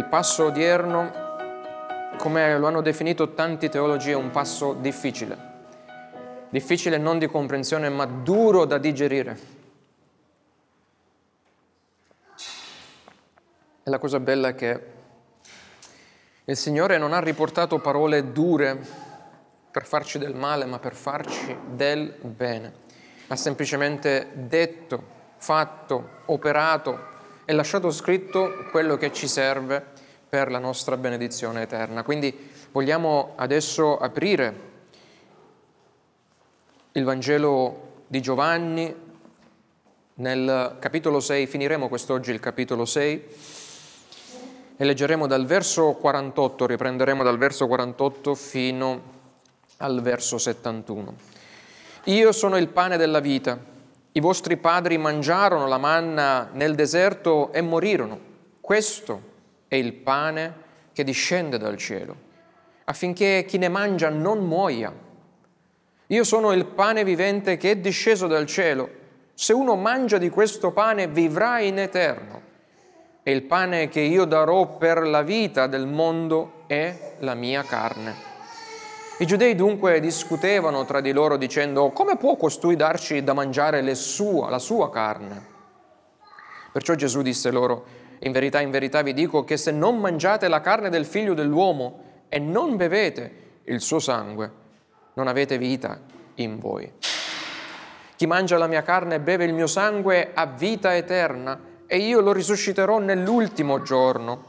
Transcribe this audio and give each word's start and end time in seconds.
il 0.00 0.06
passo 0.06 0.46
odierno, 0.46 1.10
come 2.16 2.56
lo 2.56 2.66
hanno 2.66 2.80
definito 2.80 3.34
tanti 3.34 3.68
teologi, 3.68 4.10
è 4.10 4.14
un 4.14 4.30
passo 4.30 4.72
difficile. 4.72 5.48
Difficile 6.48 6.96
non 6.96 7.18
di 7.18 7.26
comprensione, 7.26 7.90
ma 7.90 8.06
duro 8.06 8.64
da 8.64 8.78
digerire. 8.78 9.38
E 13.82 13.90
la 13.90 13.98
cosa 13.98 14.18
bella 14.20 14.48
è 14.48 14.54
che 14.54 14.82
il 16.44 16.56
Signore 16.56 16.96
non 16.96 17.12
ha 17.12 17.20
riportato 17.20 17.78
parole 17.78 18.32
dure 18.32 18.78
per 19.70 19.84
farci 19.84 20.18
del 20.18 20.34
male, 20.34 20.64
ma 20.64 20.78
per 20.78 20.94
farci 20.94 21.54
del 21.66 22.14
bene. 22.22 22.72
Ha 23.26 23.36
semplicemente 23.36 24.30
detto, 24.32 25.04
fatto, 25.36 26.22
operato 26.24 27.09
e 27.50 27.52
lasciato 27.52 27.90
scritto 27.90 28.68
quello 28.70 28.96
che 28.96 29.12
ci 29.12 29.26
serve 29.26 29.84
per 30.28 30.52
la 30.52 30.60
nostra 30.60 30.96
benedizione 30.96 31.62
eterna. 31.62 32.04
Quindi 32.04 32.32
vogliamo 32.70 33.32
adesso 33.34 33.98
aprire 33.98 34.60
il 36.92 37.02
Vangelo 37.02 38.04
di 38.06 38.20
Giovanni 38.20 38.94
nel 40.14 40.76
capitolo 40.78 41.18
6, 41.18 41.48
finiremo 41.48 41.88
quest'oggi 41.88 42.30
il 42.30 42.38
capitolo 42.38 42.84
6 42.84 43.24
e 44.76 44.84
leggeremo 44.84 45.26
dal 45.26 45.44
verso 45.44 45.94
48, 45.94 46.66
riprenderemo 46.66 47.24
dal 47.24 47.36
verso 47.36 47.66
48 47.66 48.34
fino 48.36 49.02
al 49.78 50.00
verso 50.02 50.38
71. 50.38 51.14
Io 52.04 52.30
sono 52.30 52.56
il 52.58 52.68
pane 52.68 52.96
della 52.96 53.18
vita. 53.18 53.69
I 54.12 54.20
vostri 54.20 54.56
padri 54.56 54.98
mangiarono 54.98 55.68
la 55.68 55.78
manna 55.78 56.48
nel 56.52 56.74
deserto 56.74 57.52
e 57.52 57.60
morirono. 57.60 58.18
Questo 58.60 59.22
è 59.68 59.76
il 59.76 59.92
pane 59.92 60.54
che 60.92 61.04
discende 61.04 61.58
dal 61.58 61.76
cielo, 61.76 62.16
affinché 62.84 63.44
chi 63.46 63.56
ne 63.56 63.68
mangia 63.68 64.08
non 64.08 64.44
muoia. 64.44 64.92
Io 66.08 66.24
sono 66.24 66.52
il 66.52 66.66
pane 66.66 67.04
vivente 67.04 67.56
che 67.56 67.70
è 67.70 67.76
disceso 67.76 68.26
dal 68.26 68.46
cielo. 68.46 68.90
Se 69.34 69.52
uno 69.52 69.76
mangia 69.76 70.18
di 70.18 70.28
questo 70.28 70.72
pane 70.72 71.06
vivrà 71.06 71.60
in 71.60 71.78
eterno. 71.78 72.42
E 73.22 73.30
il 73.30 73.42
pane 73.42 73.88
che 73.88 74.00
io 74.00 74.24
darò 74.24 74.76
per 74.76 75.06
la 75.06 75.22
vita 75.22 75.68
del 75.68 75.86
mondo 75.86 76.64
è 76.66 77.14
la 77.20 77.34
mia 77.34 77.62
carne. 77.62 78.29
I 79.20 79.26
giudei 79.26 79.54
dunque 79.54 80.00
discutevano 80.00 80.86
tra 80.86 81.02
di 81.02 81.12
loro 81.12 81.36
dicendo 81.36 81.90
come 81.90 82.16
può 82.16 82.36
costui 82.36 82.74
darci 82.74 83.22
da 83.22 83.34
mangiare 83.34 83.94
sua, 83.94 84.48
la 84.48 84.58
sua 84.58 84.88
carne? 84.88 85.44
Perciò 86.72 86.94
Gesù 86.94 87.20
disse 87.20 87.50
loro, 87.50 87.84
in 88.20 88.32
verità, 88.32 88.62
in 88.62 88.70
verità 88.70 89.02
vi 89.02 89.12
dico 89.12 89.44
che 89.44 89.58
se 89.58 89.72
non 89.72 89.98
mangiate 89.98 90.48
la 90.48 90.62
carne 90.62 90.88
del 90.88 91.04
figlio 91.04 91.34
dell'uomo 91.34 92.02
e 92.30 92.38
non 92.38 92.78
bevete 92.78 93.32
il 93.64 93.82
suo 93.82 93.98
sangue, 93.98 94.50
non 95.12 95.28
avete 95.28 95.58
vita 95.58 96.00
in 96.36 96.58
voi. 96.58 96.90
Chi 98.16 98.26
mangia 98.26 98.56
la 98.56 98.68
mia 98.68 98.82
carne 98.82 99.16
e 99.16 99.20
beve 99.20 99.44
il 99.44 99.52
mio 99.52 99.66
sangue 99.66 100.30
ha 100.32 100.46
vita 100.46 100.96
eterna 100.96 101.60
e 101.86 101.98
io 101.98 102.22
lo 102.22 102.32
risusciterò 102.32 102.98
nell'ultimo 102.98 103.82
giorno, 103.82 104.44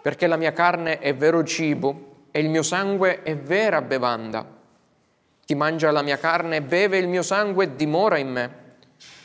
perché 0.00 0.28
la 0.28 0.36
mia 0.36 0.52
carne 0.52 1.00
è 1.00 1.12
vero 1.12 1.42
cibo 1.42 2.09
e 2.30 2.40
il 2.40 2.48
mio 2.48 2.62
sangue 2.62 3.22
è 3.22 3.36
vera 3.36 3.82
bevanda. 3.82 4.58
Chi 5.44 5.54
mangia 5.54 5.90
la 5.90 6.02
mia 6.02 6.18
carne 6.18 6.56
e 6.56 6.62
beve 6.62 6.98
il 6.98 7.08
mio 7.08 7.22
sangue 7.22 7.74
dimora 7.74 8.18
in 8.18 8.30
me 8.30 8.54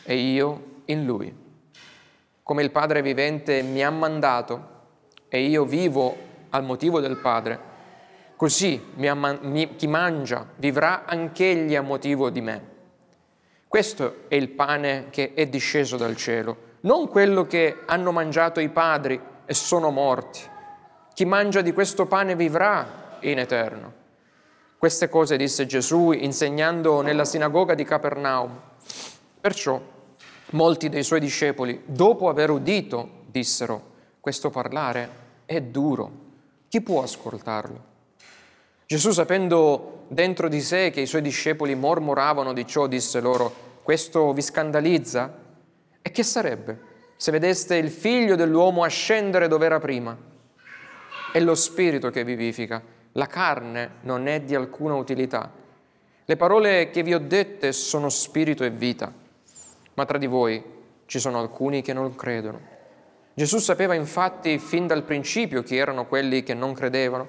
e 0.04 0.16
io 0.16 0.82
in 0.86 1.06
lui. 1.06 1.34
Come 2.42 2.64
il 2.64 2.72
Padre 2.72 3.02
vivente 3.02 3.62
mi 3.62 3.84
ha 3.84 3.92
mandato 3.92 4.74
e 5.30 5.42
io 5.42 5.66
vivo 5.66 6.18
al 6.50 6.64
motivo 6.64 7.00
del 7.00 7.18
Padre, 7.18 7.60
così 8.36 8.94
chi 9.76 9.88
mangia 9.88 10.48
vivrà 10.56 11.06
anch'egli 11.06 11.76
a 11.76 11.82
motivo 11.82 12.30
di 12.30 12.42
me. 12.42 12.74
Questo 13.68 14.24
è 14.28 14.36
il 14.36 14.50
pane 14.50 15.08
che 15.10 15.34
è 15.34 15.48
disceso 15.48 15.98
dal 15.98 16.16
cielo, 16.16 16.58
non 16.82 17.08
quello 17.08 17.46
che 17.46 17.80
hanno 17.86 18.12
mangiato 18.12 18.60
i 18.60 18.70
padri 18.70 19.20
e 19.46 19.54
sono 19.54 19.90
morti 19.90 20.54
chi 21.16 21.24
mangia 21.24 21.62
di 21.62 21.72
questo 21.72 22.08
pane 22.08 22.36
vivrà 22.36 23.18
in 23.22 23.40
eterno. 23.40 23.94
Queste 24.78 25.08
cose 25.08 25.38
disse 25.38 25.66
Gesù 25.66 26.12
insegnando 26.12 27.00
nella 27.00 27.24
sinagoga 27.24 27.74
di 27.74 27.86
Capernaum. 27.86 28.60
Perciò 29.40 29.82
molti 30.52 30.90
dei 30.90 31.04
suoi 31.04 31.22
discepoli, 31.22 31.84
dopo 31.86 32.28
aver 32.28 32.50
udito, 32.50 33.24
dissero, 33.28 33.94
questo 34.20 34.50
parlare 34.50 35.10
è 35.46 35.62
duro, 35.62 36.12
chi 36.68 36.82
può 36.82 37.02
ascoltarlo? 37.02 37.84
Gesù, 38.86 39.12
sapendo 39.12 40.04
dentro 40.10 40.50
di 40.50 40.60
sé 40.60 40.90
che 40.90 41.00
i 41.00 41.08
suoi 41.08 41.22
discepoli 41.22 41.76
mormoravano 41.76 42.52
di 42.52 42.68
ciò, 42.68 42.88
disse 42.88 43.22
loro, 43.22 43.80
questo 43.84 44.34
vi 44.34 44.42
scandalizza? 44.42 45.34
E 46.02 46.12
che 46.12 46.24
sarebbe 46.24 46.78
se 47.16 47.32
vedeste 47.32 47.78
il 47.78 47.90
figlio 47.90 48.36
dell'uomo 48.36 48.84
ascendere 48.84 49.48
dove 49.48 49.66
era 49.66 49.80
prima? 49.80 50.34
È 51.36 51.42
lo 51.42 51.54
spirito 51.54 52.12
che 52.12 52.24
vivifica, 52.24 52.82
la 53.12 53.28
carne 53.28 53.96
non 54.04 54.26
è 54.28 54.40
di 54.40 54.56
alcuna 54.56 54.96
utilità. 54.96 55.52
Le 56.24 56.38
parole 56.38 56.90
che 56.92 57.04
vi 57.04 57.14
ho 57.14 57.20
dette 57.20 57.74
sono 57.74 58.08
spirito 58.08 58.64
e 58.64 58.70
vita, 58.70 59.12
ma 59.96 60.06
tra 60.06 60.18
di 60.18 60.28
voi 60.28 60.64
ci 61.06 61.20
sono 61.20 61.38
alcuni 61.42 61.82
che 61.82 61.92
non 61.92 62.16
credono. 62.16 62.62
Gesù 63.34 63.58
sapeva 63.58 63.96
infatti 63.96 64.58
fin 64.60 64.88
dal 64.88 65.04
principio 65.04 65.62
chi 65.62 65.76
erano 65.76 66.08
quelli 66.08 66.42
che 66.42 66.54
non 66.54 66.74
credevano 66.74 67.28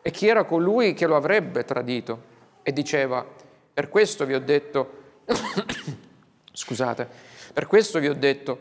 e 0.00 0.12
chi 0.12 0.28
era 0.28 0.44
colui 0.44 0.94
che 0.94 1.08
lo 1.08 1.16
avrebbe 1.16 1.64
tradito 1.64 2.22
e 2.62 2.72
diceva, 2.72 3.26
per 3.74 3.88
questo 3.88 4.26
vi 4.26 4.34
ho 4.34 4.40
detto, 4.40 5.22
scusate, 6.52 7.08
per 7.52 7.66
questo 7.66 7.98
vi 7.98 8.06
ho 8.06 8.14
detto 8.14 8.60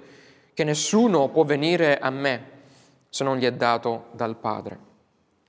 che 0.55 0.63
nessuno 0.63 1.29
può 1.29 1.43
venire 1.43 1.99
a 1.99 2.09
me 2.09 2.55
se 3.09 3.23
non 3.23 3.37
gli 3.37 3.45
è 3.45 3.53
dato 3.53 4.07
dal 4.11 4.37
Padre. 4.37 4.79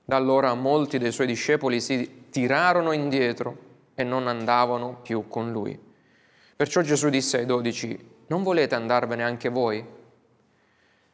Da 0.05 0.15
allora 0.15 0.53
molti 0.53 0.97
dei 0.97 1.11
suoi 1.11 1.27
discepoli 1.27 1.79
si 1.79 2.25
tirarono 2.29 2.91
indietro 2.91 3.57
e 3.93 4.03
non 4.03 4.27
andavano 4.27 4.99
più 5.01 5.27
con 5.27 5.51
lui. 5.51 5.79
Perciò 6.55 6.81
Gesù 6.81 7.09
disse 7.09 7.37
ai 7.37 7.45
dodici, 7.45 7.97
non 8.27 8.43
volete 8.43 8.75
andarvene 8.75 9.23
anche 9.23 9.49
voi? 9.49 9.85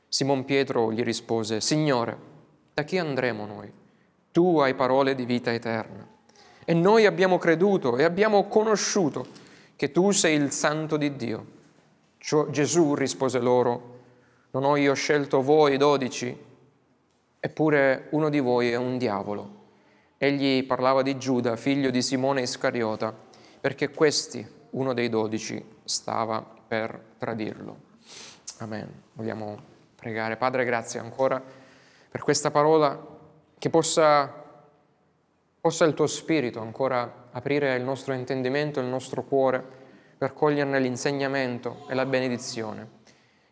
Simon 0.08 0.46
Pietro 0.46 0.92
gli 0.92 1.04
rispose, 1.04 1.62
Signore, 1.62 2.18
da 2.74 2.84
chi 2.84 2.98
andremo 2.98 3.46
noi? 3.46 3.72
Tu 4.32 4.60
hai 4.60 4.74
parole 4.76 5.16
di 5.16 5.26
vita 5.26 5.54
eterna. 5.54 6.08
E 6.64 6.74
noi 6.74 7.06
abbiamo 7.06 7.38
creduto 7.38 7.98
e 7.98 8.04
abbiamo 8.04 8.48
conosciuto 8.48 9.26
che 9.76 9.92
tu 9.92 10.12
sei 10.12 10.36
il 10.36 10.52
santo 10.52 10.98
di 10.98 11.16
Dio. 11.16 11.46
Ciò, 12.18 12.50
Gesù 12.50 12.96
rispose 12.96 13.40
loro, 13.40 13.95
non 14.56 14.64
ho 14.64 14.78
io 14.78 14.94
scelto 14.94 15.42
voi 15.42 15.76
dodici, 15.76 16.34
eppure 17.42 18.08
uno 18.12 18.30
di 18.30 18.40
voi 18.40 18.72
è 18.72 18.78
un 18.78 18.98
diavolo. 18.98 19.64
Egli 20.18 20.64
parlava 20.64 21.02
di 21.02 21.18
Giuda, 21.18 21.58
figlio 21.58 21.90
di 21.90 22.02
Simone 22.02 22.44
Iscariota, 22.44 23.14
perché 23.60 23.90
questi, 23.90 24.48
uno 24.70 24.94
dei 24.94 25.10
dodici, 25.10 25.62
stava 25.84 26.42
per 26.42 26.98
tradirlo. 27.18 27.78
Amen. 28.60 28.90
Vogliamo 29.12 29.58
pregare. 29.94 30.38
Padre, 30.38 30.64
grazie 30.64 31.02
ancora 31.02 31.44
per 32.10 32.22
questa 32.22 32.50
parola, 32.50 32.98
che 33.60 33.70
possa, 33.70 34.34
possa 35.60 35.84
il 35.84 35.94
tuo 35.94 36.08
spirito 36.08 36.62
ancora 36.62 37.28
aprire 37.32 37.76
il 37.76 37.84
nostro 37.84 38.14
intendimento, 38.14 38.80
il 38.80 38.86
nostro 38.86 39.22
cuore, 39.24 39.62
per 40.18 40.32
coglierne 40.32 40.80
l'insegnamento 40.80 41.86
e 41.90 41.94
la 41.94 42.06
benedizione 42.06 43.04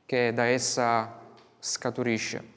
che 0.05 0.33
da 0.33 0.45
essa 0.45 1.19
scaturisce. 1.59 2.51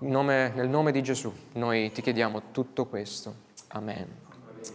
Nome, 0.00 0.52
nel 0.54 0.68
nome 0.68 0.92
di 0.92 1.02
Gesù 1.02 1.32
noi 1.52 1.90
ti 1.92 2.02
chiediamo 2.02 2.50
tutto 2.52 2.86
questo. 2.86 3.34
Amen. 3.68 4.06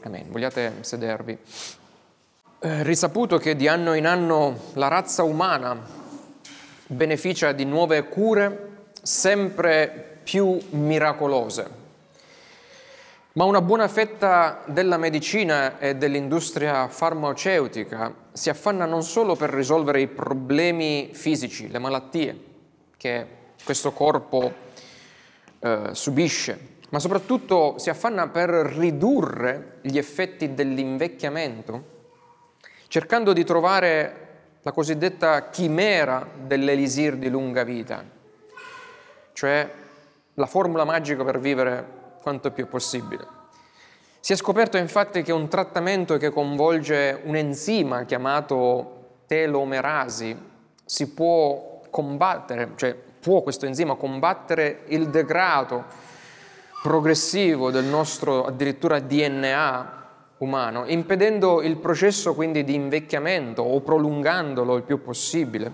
Amen. 0.03 0.31
Vogliate 0.31 0.73
sedervi? 0.81 1.38
Eh, 2.59 2.83
risaputo 2.83 3.38
che 3.38 3.56
di 3.56 3.67
anno 3.67 3.94
in 3.94 4.07
anno 4.07 4.71
la 4.73 4.88
razza 4.88 5.23
umana 5.23 6.03
beneficia 6.88 7.51
di 7.51 7.65
nuove 7.65 8.06
cure 8.06 8.73
sempre 9.01 10.19
più 10.23 10.57
miracolose, 10.71 11.69
ma 13.35 13.43
una 13.43 13.61
buona 13.61 13.89
fetta 13.89 14.63
della 14.65 14.95
medicina 14.97 15.77
e 15.77 15.95
dell'industria 15.95 16.87
farmaceutica 16.87 18.13
si 18.31 18.49
affanna 18.49 18.85
non 18.85 19.03
solo 19.03 19.35
per 19.35 19.49
risolvere 19.49 19.99
i 19.99 20.07
problemi 20.07 21.09
fisici, 21.11 21.69
le 21.69 21.79
malattie 21.79 22.43
che 22.95 23.27
questo 23.61 23.91
corpo 23.91 24.53
eh, 25.59 25.89
subisce, 25.91 26.77
ma 26.91 26.99
soprattutto 26.99 27.77
si 27.77 27.89
affanna 27.89 28.29
per 28.29 28.49
ridurre 28.49 29.79
gli 29.81 29.97
effetti 29.97 30.53
dell'invecchiamento, 30.53 31.83
cercando 32.88 33.33
di 33.33 33.43
trovare 33.43 34.27
la 34.61 34.71
cosiddetta 34.71 35.49
chimera 35.49 36.25
dell'elisir 36.41 37.17
di 37.17 37.29
lunga 37.29 37.65
vita, 37.65 38.01
cioè 39.33 39.69
la 40.35 40.45
formula 40.45 40.85
magica 40.85 41.25
per 41.25 41.39
vivere 41.39 42.03
quanto 42.25 42.50
più 42.50 42.68
possibile. 42.68 43.24
Si 44.19 44.33
è 44.33 44.36
scoperto 44.36 44.77
infatti 44.77 45.22
che 45.22 45.31
un 45.31 45.48
trattamento 45.48 46.18
che 46.18 46.31
coinvolge 46.31 47.22
un 47.24 47.36
enzima 47.36 48.04
chiamato 48.06 49.19
telomerasi 49.27 50.36
si 50.83 51.13
può 51.13 51.81
combattere, 51.92 52.72
cioè 52.77 52.95
può 52.95 53.44
questo 53.44 53.68
enzima 53.68 53.94
combattere 53.94 54.86
il 54.88 55.10
degrado 55.10 55.83
progressivo 56.81 57.69
del 57.69 57.86
nostro 57.86 58.45
addirittura 58.45 59.00
DNA 59.00 60.07
umano, 60.39 60.86
impedendo 60.88 61.62
il 61.62 61.77
processo 61.77 62.33
quindi 62.33 62.63
di 62.63 62.74
invecchiamento 62.74 63.62
o 63.62 63.81
prolungandolo 63.81 64.77
il 64.77 64.81
più 64.83 65.00
possibile 65.04 65.74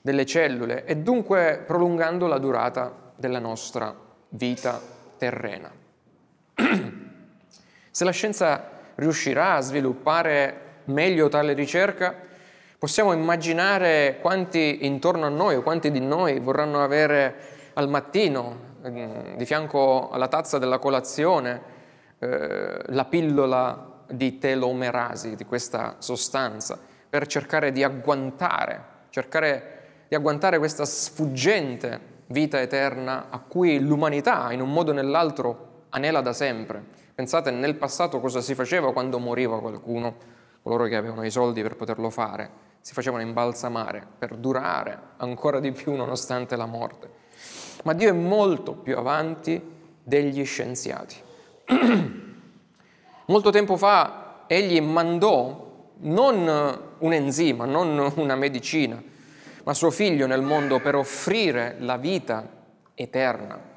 delle 0.00 0.26
cellule 0.26 0.84
e 0.84 0.96
dunque 0.96 1.62
prolungando 1.64 2.26
la 2.26 2.38
durata 2.38 3.12
della 3.14 3.38
nostra 3.38 3.94
vita 4.30 4.98
terrena. 5.20 5.70
Se 7.92 8.04
la 8.04 8.10
scienza 8.10 8.70
riuscirà 8.94 9.56
a 9.56 9.60
sviluppare 9.60 10.60
meglio 10.86 11.28
tale 11.28 11.52
ricerca, 11.52 12.14
possiamo 12.78 13.12
immaginare 13.12 14.16
quanti 14.22 14.86
intorno 14.86 15.26
a 15.26 15.28
noi 15.28 15.56
o 15.56 15.62
quanti 15.62 15.90
di 15.90 16.00
noi 16.00 16.40
vorranno 16.40 16.82
avere 16.82 17.34
al 17.74 17.90
mattino 17.90 18.68
Ehm, 18.82 19.36
di 19.36 19.44
fianco 19.44 20.08
alla 20.10 20.28
tazza 20.28 20.58
della 20.58 20.78
colazione 20.78 21.78
eh, 22.18 22.78
la 22.86 23.04
pillola 23.04 24.04
di 24.08 24.38
telomerasi, 24.38 25.36
di 25.36 25.44
questa 25.44 25.96
sostanza, 25.98 26.78
per 27.08 27.26
cercare 27.26 27.72
di 27.72 27.82
agguantare, 27.82 28.84
cercare 29.10 29.78
di 30.08 30.14
agguantare 30.14 30.58
questa 30.58 30.84
sfuggente 30.84 32.09
vita 32.30 32.60
eterna 32.60 33.26
a 33.30 33.38
cui 33.38 33.78
l'umanità, 33.78 34.52
in 34.52 34.60
un 34.60 34.72
modo 34.72 34.90
o 34.90 34.94
nell'altro, 34.94 35.84
anela 35.90 36.20
da 36.20 36.32
sempre. 36.32 36.82
Pensate 37.14 37.50
nel 37.50 37.76
passato 37.76 38.20
cosa 38.20 38.40
si 38.40 38.54
faceva 38.54 38.92
quando 38.92 39.18
moriva 39.18 39.60
qualcuno, 39.60 40.14
coloro 40.62 40.86
che 40.86 40.96
avevano 40.96 41.24
i 41.24 41.30
soldi 41.30 41.62
per 41.62 41.76
poterlo 41.76 42.10
fare, 42.10 42.68
si 42.80 42.92
facevano 42.92 43.22
imbalsamare 43.22 44.06
per 44.18 44.36
durare 44.36 44.98
ancora 45.18 45.60
di 45.60 45.72
più 45.72 45.94
nonostante 45.94 46.56
la 46.56 46.66
morte 46.66 47.18
ma 47.82 47.92
Dio 47.92 48.08
è 48.08 48.12
molto 48.12 48.74
più 48.74 48.96
avanti 48.96 49.60
degli 50.02 50.44
scienziati. 50.44 51.16
molto 53.26 53.50
tempo 53.50 53.76
fa 53.76 54.44
egli 54.46 54.80
mandò 54.80 55.68
non 55.98 56.80
un 56.98 57.12
enzima, 57.12 57.64
non 57.64 58.12
una 58.16 58.34
medicina, 58.34 59.02
ma 59.64 59.74
suo 59.74 59.90
figlio 59.90 60.26
nel 60.26 60.42
mondo 60.42 60.80
per 60.80 60.94
offrire 60.94 61.76
la 61.78 61.96
vita 61.96 62.48
eterna. 62.94 63.68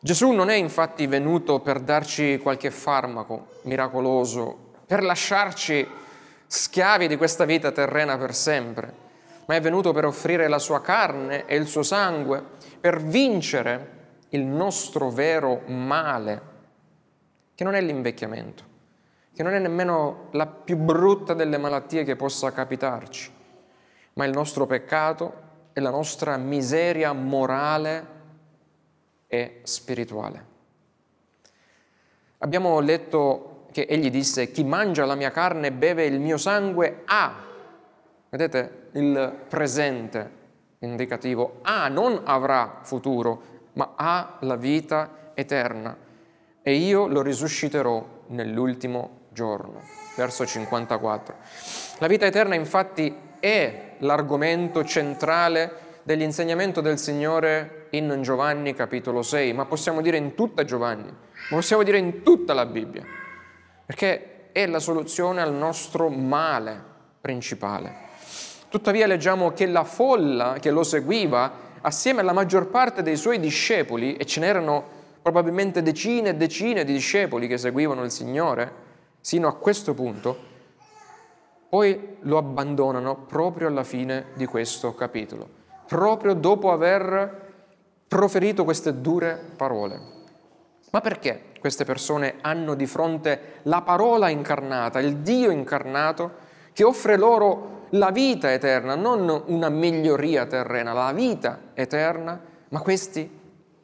Gesù 0.00 0.30
non 0.30 0.48
è 0.48 0.54
infatti 0.54 1.06
venuto 1.06 1.60
per 1.60 1.80
darci 1.80 2.38
qualche 2.38 2.70
farmaco 2.70 3.58
miracoloso, 3.62 4.72
per 4.86 5.02
lasciarci 5.02 5.86
schiavi 6.46 7.08
di 7.08 7.16
questa 7.16 7.44
vita 7.44 7.72
terrena 7.72 8.16
per 8.16 8.34
sempre 8.34 9.06
ma 9.48 9.54
è 9.54 9.60
venuto 9.62 9.92
per 9.92 10.04
offrire 10.04 10.46
la 10.46 10.58
sua 10.58 10.82
carne 10.82 11.46
e 11.46 11.56
il 11.56 11.66
suo 11.66 11.82
sangue, 11.82 12.44
per 12.80 13.02
vincere 13.02 13.96
il 14.30 14.44
nostro 14.44 15.08
vero 15.08 15.62
male, 15.66 16.42
che 17.54 17.64
non 17.64 17.74
è 17.74 17.80
l'invecchiamento, 17.80 18.62
che 19.34 19.42
non 19.42 19.54
è 19.54 19.58
nemmeno 19.58 20.28
la 20.32 20.46
più 20.46 20.76
brutta 20.76 21.32
delle 21.32 21.56
malattie 21.56 22.04
che 22.04 22.14
possa 22.14 22.52
capitarci, 22.52 23.32
ma 24.18 24.24
il 24.24 24.32
nostro 24.32 24.66
peccato 24.66 25.46
e 25.72 25.80
la 25.80 25.90
nostra 25.90 26.36
miseria 26.36 27.12
morale 27.12 28.06
e 29.28 29.60
spirituale. 29.62 30.44
Abbiamo 32.38 32.80
letto 32.80 33.66
che 33.70 33.86
egli 33.88 34.10
disse, 34.10 34.50
chi 34.50 34.64
mangia 34.64 35.06
la 35.06 35.14
mia 35.14 35.30
carne 35.30 35.68
e 35.68 35.72
beve 35.72 36.04
il 36.04 36.18
mio 36.20 36.36
sangue 36.36 37.02
ha 37.06 37.46
Vedete 38.30 38.90
il 38.92 39.44
presente 39.48 40.30
indicativo. 40.80 41.60
Ha 41.62 41.88
non 41.88 42.22
avrà 42.24 42.80
futuro, 42.82 43.42
ma 43.74 43.94
ha 43.96 44.36
la 44.40 44.56
vita 44.56 45.30
eterna. 45.32 45.96
E 46.60 46.74
io 46.74 47.06
lo 47.06 47.22
risusciterò 47.22 48.04
nell'ultimo 48.26 49.28
giorno. 49.30 49.80
Verso 50.14 50.44
54. 50.44 51.34
La 51.98 52.06
vita 52.06 52.26
eterna 52.26 52.54
infatti 52.54 53.16
è 53.40 53.87
l'argomento 53.98 54.84
centrale 54.84 55.86
dell'insegnamento 56.02 56.80
del 56.80 56.98
Signore 56.98 57.86
in 57.90 58.20
Giovanni 58.22 58.74
capitolo 58.74 59.22
6, 59.22 59.52
ma 59.52 59.66
possiamo 59.66 60.00
dire 60.00 60.16
in 60.16 60.34
tutta 60.34 60.64
Giovanni, 60.64 61.08
ma 61.08 61.56
possiamo 61.56 61.82
dire 61.82 61.98
in 61.98 62.22
tutta 62.22 62.54
la 62.54 62.66
Bibbia, 62.66 63.04
perché 63.84 64.50
è 64.52 64.66
la 64.66 64.78
soluzione 64.78 65.42
al 65.42 65.52
nostro 65.52 66.08
male 66.08 66.82
principale. 67.20 68.06
Tuttavia 68.68 69.06
leggiamo 69.06 69.52
che 69.52 69.66
la 69.66 69.84
folla 69.84 70.56
che 70.60 70.70
lo 70.70 70.82
seguiva, 70.82 71.66
assieme 71.80 72.20
alla 72.20 72.32
maggior 72.32 72.68
parte 72.68 73.02
dei 73.02 73.16
suoi 73.16 73.38
discepoli, 73.38 74.16
e 74.16 74.24
ce 74.24 74.40
n'erano 74.40 74.96
probabilmente 75.20 75.82
decine 75.82 76.30
e 76.30 76.34
decine 76.34 76.84
di 76.84 76.92
discepoli 76.92 77.46
che 77.46 77.58
seguivano 77.58 78.02
il 78.02 78.10
Signore, 78.10 78.72
sino 79.20 79.46
a 79.48 79.54
questo 79.56 79.94
punto, 79.94 80.47
poi 81.68 82.16
lo 82.20 82.38
abbandonano 82.38 83.16
proprio 83.26 83.68
alla 83.68 83.84
fine 83.84 84.26
di 84.34 84.46
questo 84.46 84.94
capitolo, 84.94 85.46
proprio 85.86 86.34
dopo 86.34 86.72
aver 86.72 87.46
proferito 88.08 88.64
queste 88.64 89.00
dure 89.00 89.38
parole. 89.56 90.16
Ma 90.90 91.00
perché 91.00 91.52
queste 91.60 91.84
persone 91.84 92.36
hanno 92.40 92.74
di 92.74 92.86
fronte 92.86 93.60
la 93.64 93.82
parola 93.82 94.30
incarnata, 94.30 94.98
il 95.00 95.18
Dio 95.18 95.50
incarnato, 95.50 96.46
che 96.72 96.84
offre 96.84 97.18
loro 97.18 97.86
la 97.90 98.10
vita 98.10 98.52
eterna, 98.52 98.94
non 98.94 99.42
una 99.46 99.68
miglioria 99.68 100.46
terrena, 100.46 100.92
la 100.92 101.12
vita 101.12 101.58
eterna, 101.74 102.40
ma 102.70 102.80
questi 102.80 103.30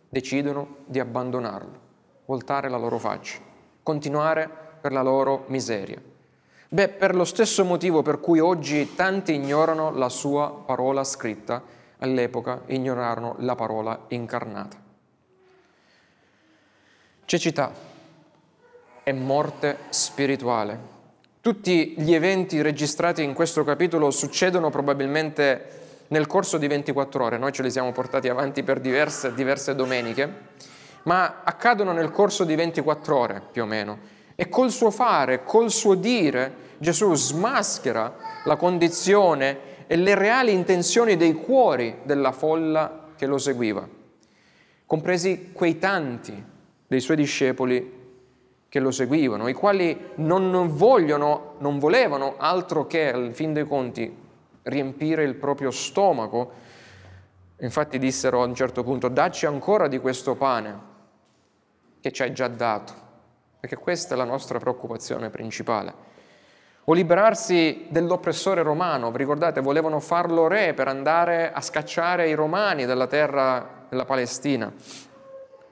decidono 0.08 0.76
di 0.86 1.00
abbandonarlo, 1.00 1.80
voltare 2.26 2.68
la 2.68 2.76
loro 2.76 2.98
faccia, 2.98 3.38
continuare 3.82 4.48
per 4.80 4.92
la 4.92 5.02
loro 5.02 5.44
miseria. 5.48 6.00
Beh, 6.74 6.88
per 6.88 7.14
lo 7.14 7.24
stesso 7.24 7.64
motivo 7.64 8.02
per 8.02 8.18
cui 8.18 8.40
oggi 8.40 8.96
tanti 8.96 9.32
ignorano 9.32 9.92
la 9.92 10.08
sua 10.08 10.50
parola 10.50 11.04
scritta, 11.04 11.62
all'epoca 11.98 12.62
ignorarono 12.66 13.36
la 13.38 13.54
parola 13.54 14.06
incarnata. 14.08 14.76
Cecità 17.24 17.72
e 19.04 19.12
morte 19.12 19.76
spirituale 19.90 20.92
tutti 21.40 21.94
gli 21.96 22.12
eventi 22.12 22.60
registrati 22.60 23.22
in 23.22 23.34
questo 23.34 23.62
capitolo 23.62 24.10
succedono 24.10 24.68
probabilmente 24.70 26.06
nel 26.08 26.26
corso 26.26 26.58
di 26.58 26.66
24 26.66 27.22
ore, 27.24 27.38
noi 27.38 27.52
ce 27.52 27.62
li 27.62 27.70
siamo 27.70 27.92
portati 27.92 28.28
avanti 28.28 28.64
per 28.64 28.80
diverse, 28.80 29.32
diverse 29.32 29.76
domeniche, 29.76 30.32
ma 31.04 31.42
accadono 31.44 31.92
nel 31.92 32.10
corso 32.10 32.42
di 32.42 32.56
24 32.56 33.16
ore 33.16 33.42
più 33.52 33.62
o 33.62 33.66
meno. 33.66 33.98
E 34.34 34.48
col 34.48 34.72
suo 34.72 34.90
fare, 34.90 35.44
col 35.44 35.70
suo 35.70 35.94
dire, 35.94 36.63
Gesù 36.78 37.14
smaschera 37.14 38.14
la 38.44 38.56
condizione 38.56 39.86
e 39.86 39.96
le 39.96 40.14
reali 40.14 40.52
intenzioni 40.52 41.16
dei 41.16 41.34
cuori 41.34 41.98
della 42.04 42.32
folla 42.32 43.08
che 43.16 43.26
lo 43.26 43.38
seguiva, 43.38 43.86
compresi 44.86 45.50
quei 45.52 45.78
tanti 45.78 46.52
dei 46.86 47.00
suoi 47.00 47.16
discepoli 47.16 48.02
che 48.68 48.80
lo 48.80 48.90
seguivano, 48.90 49.46
i 49.46 49.52
quali 49.52 50.10
non 50.16 50.68
vogliono, 50.74 51.54
non 51.58 51.78
volevano 51.78 52.34
altro 52.38 52.86
che, 52.86 53.12
al 53.12 53.32
fin 53.32 53.52
dei 53.52 53.64
conti, 53.64 54.12
riempire 54.62 55.22
il 55.22 55.34
proprio 55.34 55.70
stomaco. 55.70 56.50
Infatti 57.58 57.98
dissero 57.98 58.42
a 58.42 58.46
un 58.46 58.54
certo 58.54 58.82
punto, 58.82 59.08
dacci 59.08 59.46
ancora 59.46 59.86
di 59.86 60.00
questo 60.00 60.34
pane 60.34 60.92
che 62.00 62.10
ci 62.10 62.22
hai 62.22 62.32
già 62.32 62.48
dato, 62.48 62.92
perché 63.60 63.76
questa 63.76 64.14
è 64.14 64.16
la 64.16 64.24
nostra 64.24 64.58
preoccupazione 64.58 65.30
principale. 65.30 65.94
O 66.86 66.92
liberarsi 66.92 67.86
dell'oppressore 67.88 68.62
romano, 68.62 69.10
vi 69.10 69.18
ricordate, 69.18 69.60
volevano 69.60 70.00
farlo 70.00 70.48
re 70.48 70.74
per 70.74 70.88
andare 70.88 71.50
a 71.52 71.60
scacciare 71.60 72.28
i 72.28 72.34
romani 72.34 72.84
dalla 72.84 73.06
terra 73.06 73.86
della 73.88 74.04
Palestina 74.04 74.72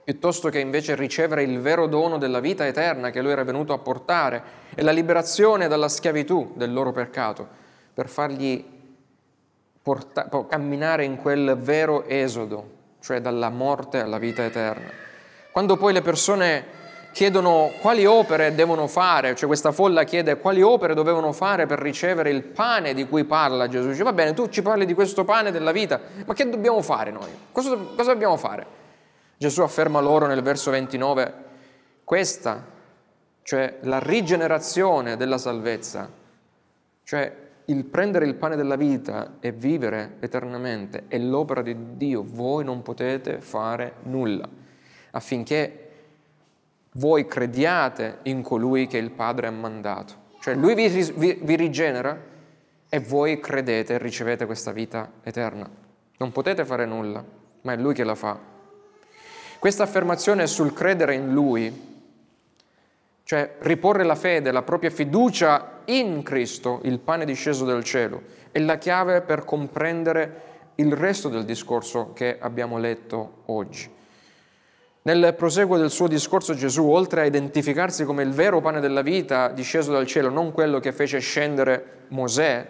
piuttosto 0.04 0.48
che 0.48 0.58
invece 0.58 0.96
ricevere 0.96 1.42
il 1.44 1.60
vero 1.60 1.86
dono 1.86 2.18
della 2.18 2.40
vita 2.40 2.66
eterna 2.66 3.10
che 3.10 3.22
lui 3.22 3.30
era 3.30 3.44
venuto 3.44 3.72
a 3.72 3.78
portare 3.78 4.42
e 4.74 4.82
la 4.82 4.90
liberazione 4.90 5.68
dalla 5.68 5.88
schiavitù 5.88 6.52
del 6.56 6.72
loro 6.72 6.92
peccato, 6.92 7.46
per 7.94 8.08
fargli 8.08 8.64
porta- 9.80 10.28
camminare 10.48 11.04
in 11.04 11.16
quel 11.16 11.56
vero 11.56 12.04
esodo, 12.04 12.70
cioè 13.00 13.20
dalla 13.20 13.48
morte 13.48 14.00
alla 14.00 14.18
vita 14.18 14.44
eterna. 14.44 14.90
Quando 15.52 15.76
poi 15.76 15.92
le 15.92 16.02
persone 16.02 16.64
chiedono 17.12 17.72
quali 17.80 18.04
opere 18.06 18.54
devono 18.54 18.86
fare, 18.86 19.34
cioè 19.34 19.46
questa 19.46 19.70
folla 19.70 20.04
chiede 20.04 20.38
quali 20.38 20.62
opere 20.62 20.94
dovevano 20.94 21.32
fare 21.32 21.66
per 21.66 21.78
ricevere 21.78 22.30
il 22.30 22.42
pane 22.42 22.94
di 22.94 23.06
cui 23.06 23.24
parla 23.24 23.68
Gesù, 23.68 23.88
dice 23.88 24.02
va 24.02 24.12
bene, 24.12 24.34
tu 24.34 24.48
ci 24.48 24.62
parli 24.62 24.86
di 24.86 24.94
questo 24.94 25.24
pane 25.24 25.50
della 25.50 25.72
vita, 25.72 26.00
ma 26.24 26.34
che 26.34 26.48
dobbiamo 26.48 26.80
fare 26.82 27.10
noi? 27.10 27.28
Cosa, 27.52 27.76
cosa 27.76 28.12
dobbiamo 28.12 28.36
fare? 28.36 28.66
Gesù 29.36 29.62
afferma 29.62 30.00
loro 30.00 30.26
nel 30.26 30.42
verso 30.42 30.70
29, 30.70 31.34
questa, 32.04 32.64
cioè 33.42 33.78
la 33.82 33.98
rigenerazione 33.98 35.16
della 35.16 35.38
salvezza, 35.38 36.10
cioè 37.04 37.36
il 37.66 37.84
prendere 37.84 38.26
il 38.26 38.34
pane 38.34 38.56
della 38.56 38.76
vita 38.76 39.34
e 39.38 39.52
vivere 39.52 40.16
eternamente 40.20 41.04
è 41.08 41.18
l'opera 41.18 41.62
di 41.62 41.76
Dio, 41.96 42.24
voi 42.26 42.64
non 42.64 42.82
potete 42.82 43.40
fare 43.40 43.94
nulla 44.04 44.60
affinché 45.12 45.81
voi 46.92 47.26
crediate 47.26 48.18
in 48.22 48.42
colui 48.42 48.86
che 48.86 48.98
il 48.98 49.10
Padre 49.10 49.46
ha 49.46 49.50
mandato. 49.50 50.14
Cioè 50.40 50.54
lui 50.54 50.74
vi, 50.74 50.88
vi, 50.88 51.38
vi 51.40 51.56
rigenera 51.56 52.18
e 52.88 52.98
voi 53.00 53.40
credete 53.40 53.94
e 53.94 53.98
ricevete 53.98 54.46
questa 54.46 54.72
vita 54.72 55.10
eterna. 55.22 55.68
Non 56.18 56.32
potete 56.32 56.64
fare 56.64 56.84
nulla, 56.84 57.24
ma 57.62 57.72
è 57.72 57.76
lui 57.76 57.94
che 57.94 58.04
la 58.04 58.14
fa. 58.14 58.38
Questa 59.58 59.82
affermazione 59.84 60.46
sul 60.46 60.72
credere 60.72 61.14
in 61.14 61.32
lui 61.32 61.90
cioè 63.24 63.54
riporre 63.60 64.04
la 64.04 64.14
fede, 64.14 64.50
la 64.50 64.62
propria 64.62 64.90
fiducia 64.90 65.80
in 65.86 66.22
Cristo, 66.22 66.80
il 66.82 66.98
pane 66.98 67.24
disceso 67.24 67.64
dal 67.64 67.84
cielo, 67.84 68.22
è 68.50 68.58
la 68.58 68.76
chiave 68.76 69.22
per 69.22 69.44
comprendere 69.44 70.42
il 70.74 70.92
resto 70.92 71.28
del 71.28 71.44
discorso 71.44 72.12
che 72.12 72.36
abbiamo 72.38 72.78
letto 72.78 73.42
oggi. 73.46 73.90
Nel 75.04 75.34
proseguo 75.34 75.78
del 75.78 75.90
suo 75.90 76.06
discorso 76.06 76.54
Gesù, 76.54 76.88
oltre 76.88 77.22
a 77.22 77.24
identificarsi 77.24 78.04
come 78.04 78.22
il 78.22 78.30
vero 78.30 78.60
pane 78.60 78.78
della 78.78 79.02
vita 79.02 79.48
disceso 79.48 79.90
dal 79.90 80.06
cielo, 80.06 80.28
non 80.28 80.52
quello 80.52 80.78
che 80.78 80.92
fece 80.92 81.18
scendere 81.18 82.04
Mosè, 82.08 82.66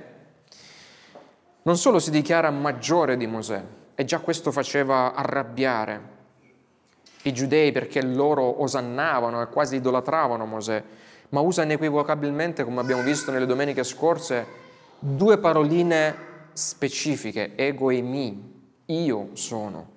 non 1.64 1.76
solo 1.76 1.98
si 1.98 2.10
dichiara 2.10 2.50
maggiore 2.50 3.18
di 3.18 3.26
Mosè, 3.26 3.62
e 3.94 4.04
già 4.06 4.20
questo 4.20 4.50
faceva 4.50 5.12
arrabbiare 5.12 6.00
i 7.24 7.34
giudei 7.34 7.70
perché 7.70 8.02
loro 8.02 8.62
osannavano 8.62 9.42
e 9.42 9.48
quasi 9.48 9.76
idolatravano 9.76 10.46
Mosè, 10.46 10.82
ma 11.28 11.40
usa 11.40 11.64
inequivocabilmente, 11.64 12.64
come 12.64 12.80
abbiamo 12.80 13.02
visto 13.02 13.30
nelle 13.30 13.44
domeniche 13.44 13.84
scorse, 13.84 14.46
due 14.98 15.36
paroline 15.36 16.16
specifiche, 16.54 17.52
ego 17.56 17.90
e 17.90 18.00
mi, 18.00 18.62
io 18.86 19.28
sono, 19.34 19.90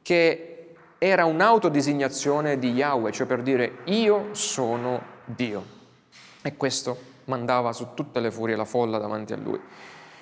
che 0.00 0.53
era 0.98 1.24
un'autodesignazione 1.24 2.58
di 2.58 2.72
Yahweh, 2.72 3.12
cioè 3.12 3.26
per 3.26 3.42
dire 3.42 3.78
io 3.84 4.28
sono 4.32 5.02
Dio. 5.24 5.64
E 6.42 6.56
questo 6.56 7.12
mandava 7.24 7.72
su 7.72 7.88
tutte 7.94 8.20
le 8.20 8.30
furie 8.30 8.56
la 8.56 8.64
folla 8.64 8.98
davanti 8.98 9.32
a 9.32 9.36
lui. 9.36 9.60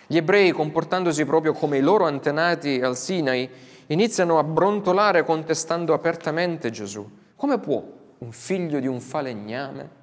Gli 0.06 0.16
ebrei, 0.16 0.52
comportandosi 0.52 1.24
proprio 1.24 1.52
come 1.52 1.78
i 1.78 1.80
loro 1.80 2.04
antenati 2.04 2.80
al 2.80 2.96
Sinai, 2.96 3.48
iniziano 3.86 4.38
a 4.38 4.44
brontolare 4.44 5.24
contestando 5.24 5.94
apertamente 5.94 6.70
Gesù. 6.70 7.08
Come 7.34 7.58
può 7.58 7.82
un 8.18 8.32
figlio 8.32 8.78
di 8.78 8.86
un 8.86 9.00
falegname 9.00 10.00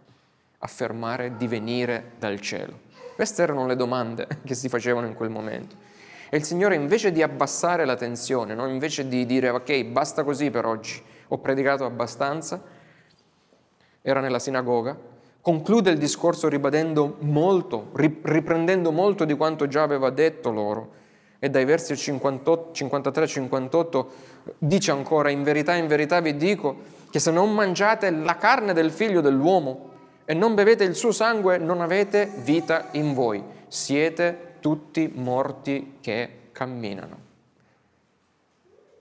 affermare 0.60 1.38
di 1.38 1.48
venire 1.48 2.12
dal 2.18 2.40
cielo? 2.40 2.88
Queste 3.16 3.44
erano 3.44 3.66
le 3.66 3.76
domande 3.76 4.28
che 4.44 4.56
si 4.56 4.70
facevano 4.70 5.08
in 5.08 5.14
quel 5.14 5.30
momento. 5.30 5.76
E 6.30 6.38
il 6.38 6.44
Signore 6.44 6.76
invece 6.76 7.12
di 7.12 7.24
abbassare 7.24 7.86
la 7.86 7.96
tensione, 7.96 8.54
no? 8.54 8.68
invece 8.68 9.08
di 9.08 9.26
dire 9.26 9.50
ok, 9.50 9.86
basta 9.86 10.24
così 10.24 10.52
per 10.52 10.66
oggi, 10.66 11.02
ho 11.28 11.38
predicato 11.40 11.86
abbastanza, 11.86 12.62
era 14.02 14.20
nella 14.20 14.40
sinagoga, 14.40 14.96
conclude 15.42 15.90
il 15.90 15.98
discorso 15.98 16.48
ribadendo 16.48 17.18
molto, 17.22 17.90
riprendendo 17.94 18.92
molto 18.92 19.26
di 19.26 19.36
quanto 19.36 19.68
già 19.68 19.84
aveva 19.84 20.12
detto 20.12 20.52
loro 20.52 20.98
e 21.40 21.50
dai 21.50 21.66
versi 21.66 21.94
53-58 21.94 24.06
dice 24.58 24.92
ancora, 24.92 25.30
in 25.30 25.44
verità, 25.44 25.74
in 25.74 25.88
verità 25.88 26.20
vi 26.20 26.36
dico 26.36 26.98
che 27.10 27.20
se 27.20 27.32
non 27.32 27.54
mangiate 27.54 28.12
la 28.12 28.36
carne 28.36 28.74
del 28.74 28.92
figlio 28.92 29.22
dell'uomo 29.22 29.88
e 30.26 30.34
non 30.34 30.54
bevete 30.54 30.84
il 30.84 30.96
suo 30.96 31.12
sangue, 31.12 31.58
non 31.58 31.82
avete 31.82 32.30
vita 32.44 32.90
in 32.92 33.14
voi, 33.14 33.42
siete 33.68 34.48
tutti 34.60 35.12
morti 35.14 35.98
che 36.02 36.50
camminano. 36.52 37.28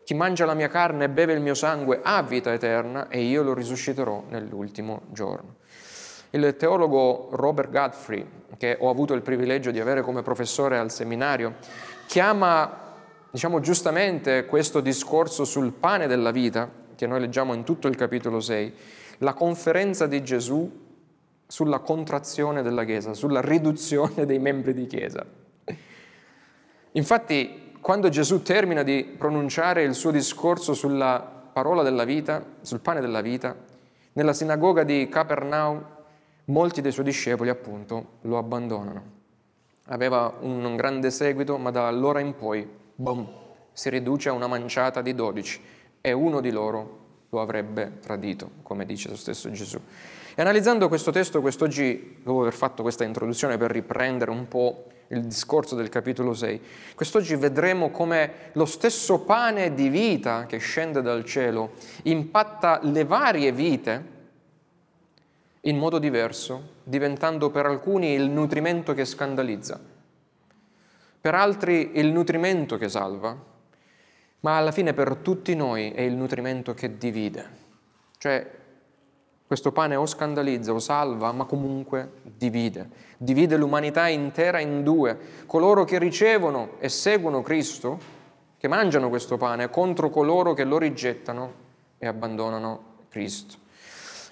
Chi 0.05 0.15
mangia 0.15 0.47
la 0.47 0.55
mia 0.55 0.69
carne 0.69 1.05
e 1.05 1.09
beve 1.11 1.35
il 1.35 1.41
mio 1.43 1.53
sangue 1.53 2.01
ha 2.03 2.23
vita 2.23 2.53
eterna 2.53 3.09
e 3.09 3.21
io 3.21 3.43
lo 3.43 3.53
risusciterò 3.53 4.25
nell'ultimo 4.31 5.03
giorno. 5.11 5.57
Il 6.31 6.57
teologo 6.57 7.29
Robert 7.33 7.71
Godfrey, 7.71 8.27
che 8.57 8.77
ho 8.81 8.89
avuto 8.89 9.13
il 9.13 9.23
privilegio 9.23 9.71
di 9.71 9.81
avere 9.81 10.01
come 10.03 10.23
professore 10.23 10.79
al 10.79 10.91
seminario, 10.91 11.57
chiama, 12.07 12.95
diciamo 13.31 13.61
giustamente, 13.61 14.47
questo 14.47 14.81
discorso 14.81 15.45
sul 15.45 15.73
pane 15.73 16.07
della 16.07 16.31
vita, 16.31 16.71
che 16.95 17.07
noi 17.07 17.21
leggiamo 17.21 17.53
in 17.53 17.65
tutto 17.65 17.87
il 17.87 17.97
capitolo 17.97 18.41
6, 18.41 18.75
la 19.19 19.35
conferenza 19.35 20.07
di 20.07 20.23
Gesù 20.23 20.87
sulla 21.47 21.79
contrazione 21.79 22.63
della 22.63 22.85
Chiesa, 22.85 23.15
sulla 23.15 23.41
riduzione 23.41 24.25
dei 24.27 24.39
membri 24.39 24.75
di 24.75 24.87
Chiesa. 24.87 25.25
Infatti, 26.93 27.73
quando 27.81 28.09
Gesù 28.09 28.43
termina 28.43 28.83
di 28.83 29.05
pronunciare 29.05 29.83
il 29.83 29.95
suo 29.95 30.11
discorso 30.11 30.75
sulla 30.75 31.21
parola 31.53 31.83
della 31.83 32.05
vita, 32.05 32.45
sul 32.61 32.81
pane 32.81 33.01
della 33.01 33.21
vita, 33.21 33.57
nella 34.13 34.33
sinagoga 34.33 34.85
di 34.85 35.09
Capernaum, 35.09 35.85
molti 36.47 36.81
dei 36.81 36.93
suoi 36.93 37.05
discepoli 37.05 37.51
appunto 37.51 38.19
lo 38.23 38.39
abbandonano 38.39 39.17
aveva 39.89 40.35
un 40.41 40.77
grande 40.77 41.11
seguito, 41.11 41.59
ma 41.59 41.71
da 41.71 41.87
allora 41.87 42.21
in 42.21 42.35
poi, 42.35 42.69
boom, 42.95 43.27
si 43.73 43.91
riduce 43.91 44.29
a 44.29 44.33
una 44.33 44.47
manciata 44.47 45.03
di 45.03 45.15
dodici 45.15 45.61
e 46.01 46.13
uno 46.13 46.41
di 46.41 46.51
loro 46.51 47.07
lo 47.31 47.41
avrebbe 47.41 47.99
tradito, 48.01 48.51
come 48.63 48.85
dice 48.85 49.09
lo 49.09 49.17
stesso 49.17 49.51
Gesù. 49.51 49.81
E 50.39 50.43
analizzando 50.43 50.87
questo 50.87 51.11
testo 51.11 51.41
quest'oggi, 51.41 52.19
dopo 52.23 52.43
aver 52.43 52.53
fatto 52.53 52.83
questa 52.83 53.03
introduzione 53.03 53.57
per 53.57 53.73
riprendere 53.73 54.31
un 54.31 54.47
po' 54.47 54.85
il 55.09 55.25
discorso 55.25 55.75
del 55.75 55.89
capitolo 55.89 56.33
6, 56.33 56.61
quest'oggi 56.95 57.35
vedremo 57.35 57.91
come 57.91 58.51
lo 58.53 58.65
stesso 58.65 59.23
pane 59.23 59.75
di 59.75 59.89
vita 59.89 60.47
che 60.47 60.59
scende 60.59 61.03
dal 61.03 61.25
cielo 61.25 61.73
impatta 62.05 62.79
le 62.85 63.05
varie 63.05 63.51
vite 63.51 64.05
in 65.63 65.77
modo 65.77 65.99
diverso, 65.99 66.75
diventando 66.85 67.51
per 67.51 67.67
alcuni 67.67 68.13
il 68.13 68.31
nutrimento 68.31 68.95
che 68.95 69.05
scandalizza, 69.05 69.81
per 71.21 71.35
altri 71.35 71.99
il 71.99 72.13
nutrimento 72.13 72.77
che 72.77 72.89
salva, 72.89 73.37
ma 74.39 74.57
alla 74.57 74.71
fine 74.71 74.93
per 74.93 75.17
tutti 75.17 75.57
noi 75.57 75.91
è 75.91 76.03
il 76.03 76.15
nutrimento 76.15 76.75
che 76.75 76.97
divide. 76.97 77.67
Cioè 78.19 78.67
questo 79.49 79.73
pane 79.73 79.97
o 79.97 80.05
scandalizza 80.05 80.75
o 80.75 80.79
salva, 80.79 81.33
ma 81.33 81.47
comunque 81.47 82.13
divide. 82.23 82.91
Divide 83.17 83.57
l'umanità 83.57 84.07
intera 84.07 84.61
in 84.61 84.83
due. 84.83 85.19
Coloro 85.47 85.85
che 85.85 85.99
ricevono 85.99 86.73
e 86.79 86.91
seguono 86.91 87.41
Cristo, 87.41 87.99
che 88.59 88.69
mangiano 88.69 89.09
questo 89.09 89.39
pane, 89.39 89.71
contro 89.71 90.11
coloro 90.11 90.53
che 90.53 90.65
lo 90.65 90.77
rigettano 90.77 91.53
e 91.97 92.07
abbandonano 92.07 92.83
Cristo. 93.09 93.57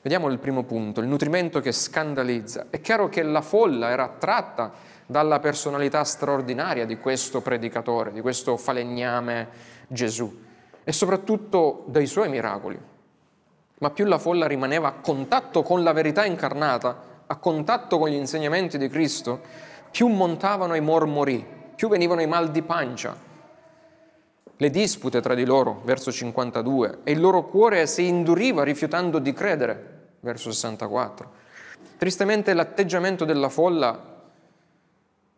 Vediamo 0.03 0.29
il 0.29 0.39
primo 0.39 0.65
punto, 0.65 1.01
il 1.01 1.07
nutrimento 1.07 1.61
che 1.61 1.73
scandalizza. 1.73 2.67
È 2.69 2.83
chiaro 2.83 3.09
che 3.09 3.23
la 3.23 3.41
folla 3.41 3.89
era 3.89 4.05
attratta 4.05 4.71
dalla 5.07 5.39
personalità 5.39 6.05
straordinaria 6.05 6.85
di 6.85 6.99
questo 6.99 7.41
predicatore, 7.41 8.13
di 8.13 8.21
questo 8.21 8.59
falegname 8.59 9.49
Gesù 9.89 10.45
e 10.85 10.93
soprattutto 10.93 11.85
dai 11.87 12.07
suoi 12.07 12.29
miracoli. 12.29 12.79
Ma 13.79 13.91
più 13.91 14.05
la 14.07 14.19
folla 14.19 14.47
rimaneva 14.47 14.89
a 14.89 14.93
contatto 14.93 15.63
con 15.63 15.83
la 15.83 15.93
verità 15.93 16.25
incarnata, 16.25 16.97
a 17.27 17.37
contatto 17.37 17.99
con 17.99 18.09
gli 18.09 18.15
insegnamenti 18.15 18.79
di 18.79 18.89
Cristo, 18.89 19.41
più 19.91 20.09
montavano 20.09 20.75
i 20.75 20.81
mormori, 20.81 21.45
più 21.75 21.89
venivano 21.89 22.23
i 22.23 22.27
mal 22.27 22.51
di 22.51 22.63
pancia, 22.63 23.17
le 24.59 24.71
dispute 24.71 25.21
tra 25.21 25.35
di 25.35 25.45
loro, 25.45 25.83
verso 25.85 26.11
52, 26.11 27.01
e 27.05 27.13
il 27.13 27.21
loro 27.21 27.45
cuore 27.45 27.87
si 27.87 28.07
induriva 28.07 28.65
rifiutando 28.65 29.19
di 29.19 29.33
credere 29.35 30.15
verso 30.21 30.51
64. 30.51 31.45
Tristemente 31.99 32.55
l'atteggiamento 32.55 33.25
della 33.25 33.51
folla 33.51 34.15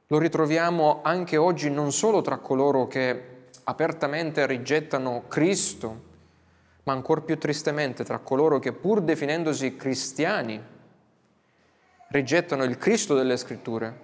lo 0.06 0.18
ritroviamo 0.18 1.00
anche 1.02 1.36
oggi 1.36 1.70
non 1.70 1.92
solo 1.92 2.22
tra 2.22 2.38
coloro 2.38 2.86
che 2.86 3.46
apertamente 3.64 4.46
rigettano 4.46 5.24
Cristo, 5.28 6.06
ma 6.88 6.94
ancora 6.94 7.20
più 7.20 7.36
tristemente 7.36 8.02
tra 8.02 8.16
coloro 8.20 8.58
che 8.58 8.72
pur 8.72 9.02
definendosi 9.02 9.76
cristiani 9.76 10.58
rigettano 12.08 12.64
il 12.64 12.78
Cristo 12.78 13.14
delle 13.14 13.36
scritture, 13.36 13.94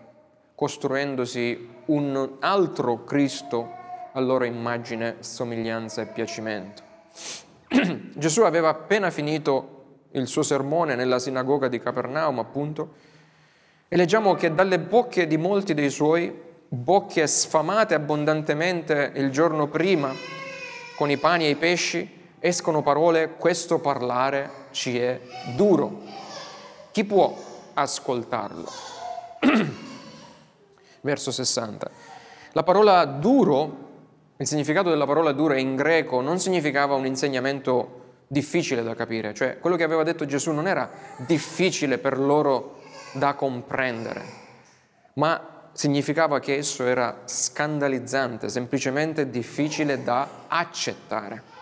costruendosi 0.54 1.66
un 1.86 2.36
altro 2.40 3.04
Cristo 3.04 3.70
a 4.12 4.20
loro 4.20 4.44
immagine, 4.44 5.16
somiglianza 5.20 6.02
e 6.02 6.06
piacimento. 6.08 6.82
Gesù 8.12 8.42
aveva 8.42 8.68
appena 8.68 9.10
finito 9.10 10.02
il 10.10 10.26
suo 10.26 10.42
sermone 10.42 10.94
nella 10.94 11.18
sinagoga 11.18 11.68
di 11.68 11.80
Capernaum, 11.80 12.38
appunto, 12.38 12.96
e 13.88 13.96
leggiamo 13.96 14.34
che 14.34 14.54
dalle 14.54 14.78
bocche 14.78 15.26
di 15.26 15.38
molti 15.38 15.72
dei 15.72 15.88
suoi, 15.88 16.30
bocche 16.68 17.26
sfamate 17.26 17.94
abbondantemente 17.94 19.12
il 19.14 19.30
giorno 19.30 19.68
prima 19.68 20.12
con 20.96 21.10
i 21.10 21.16
pani 21.16 21.46
e 21.46 21.50
i 21.50 21.56
pesci, 21.56 22.22
escono 22.44 22.82
parole, 22.82 23.36
questo 23.38 23.78
parlare 23.78 24.66
ci 24.70 24.98
è 24.98 25.18
duro. 25.56 26.02
Chi 26.90 27.02
può 27.04 27.34
ascoltarlo? 27.72 28.70
Verso 31.00 31.30
60. 31.30 31.90
La 32.52 32.62
parola 32.62 33.06
duro, 33.06 33.76
il 34.36 34.46
significato 34.46 34.90
della 34.90 35.06
parola 35.06 35.32
duro 35.32 35.54
in 35.54 35.74
greco 35.74 36.20
non 36.20 36.38
significava 36.38 36.94
un 36.94 37.06
insegnamento 37.06 38.02
difficile 38.26 38.82
da 38.82 38.94
capire, 38.94 39.32
cioè 39.32 39.58
quello 39.58 39.76
che 39.76 39.84
aveva 39.84 40.02
detto 40.02 40.26
Gesù 40.26 40.52
non 40.52 40.66
era 40.66 40.90
difficile 41.16 41.96
per 41.96 42.18
loro 42.18 42.80
da 43.14 43.32
comprendere, 43.32 44.22
ma 45.14 45.70
significava 45.72 46.40
che 46.40 46.56
esso 46.56 46.84
era 46.84 47.22
scandalizzante, 47.24 48.50
semplicemente 48.50 49.30
difficile 49.30 50.04
da 50.04 50.28
accettare. 50.46 51.53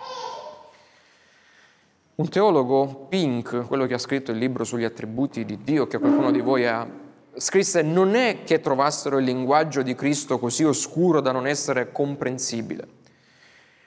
Un 2.22 2.28
teologo, 2.28 3.06
Pink, 3.08 3.66
quello 3.66 3.84
che 3.86 3.94
ha 3.94 3.98
scritto 3.98 4.30
il 4.30 4.38
libro 4.38 4.62
sugli 4.62 4.84
attributi 4.84 5.44
di 5.44 5.58
Dio, 5.64 5.88
che 5.88 5.98
qualcuno 5.98 6.30
di 6.30 6.38
voi 6.38 6.64
ha, 6.64 6.88
scrisse 7.34 7.82
non 7.82 8.14
è 8.14 8.44
che 8.44 8.60
trovassero 8.60 9.18
il 9.18 9.24
linguaggio 9.24 9.82
di 9.82 9.96
Cristo 9.96 10.38
così 10.38 10.62
oscuro 10.62 11.20
da 11.20 11.32
non 11.32 11.48
essere 11.48 11.90
comprensibile, 11.90 12.86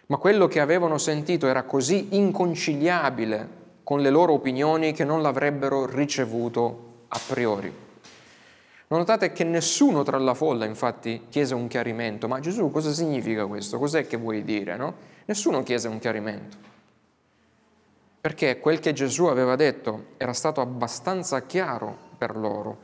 ma 0.07 0.17
quello 0.17 0.47
che 0.47 0.59
avevano 0.59 0.97
sentito 0.97 1.47
era 1.47 1.63
così 1.63 2.17
inconciliabile 2.17 3.47
con 3.85 4.01
le 4.01 4.09
loro 4.09 4.33
opinioni 4.33 4.91
che 4.91 5.05
non 5.05 5.21
l'avrebbero 5.21 5.85
ricevuto 5.85 7.03
a 7.07 7.19
priori. 7.25 7.73
Notate 8.87 9.31
che 9.31 9.45
nessuno 9.45 10.03
tra 10.03 10.17
la 10.17 10.33
folla 10.33 10.65
infatti 10.65 11.27
chiese 11.29 11.55
un 11.55 11.67
chiarimento, 11.67 12.27
ma 12.27 12.41
Gesù 12.41 12.69
cosa 12.69 12.91
significa 12.91 13.45
questo? 13.45 13.79
Cos'è 13.79 14.05
che 14.05 14.17
vuoi 14.17 14.43
dire? 14.43 14.75
No? 14.75 14.93
Nessuno 15.23 15.63
chiese 15.63 15.87
un 15.87 15.99
chiarimento 15.99 16.73
perché 18.25 18.59
quel 18.59 18.79
che 18.79 18.91
Gesù 18.91 19.25
aveva 19.25 19.55
detto 19.55 20.05
era 20.17 20.33
stato 20.33 20.59
abbastanza 20.59 21.43
chiaro 21.43 21.95
per 22.17 22.35
loro. 22.35 22.79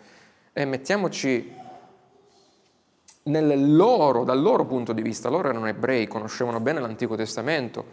E 0.54 0.66
mettiamoci 0.66 1.52
nel 3.24 3.76
loro, 3.76 4.24
dal 4.24 4.40
loro 4.40 4.68
punto 4.68 4.94
di 4.94 5.02
vista, 5.02 5.30
loro 5.30 5.50
erano 5.50 5.66
ebrei, 5.66 6.06
conoscevano 6.06 6.60
bene 6.60 6.80
l'Antico 6.80 7.16
Testamento 7.16 7.84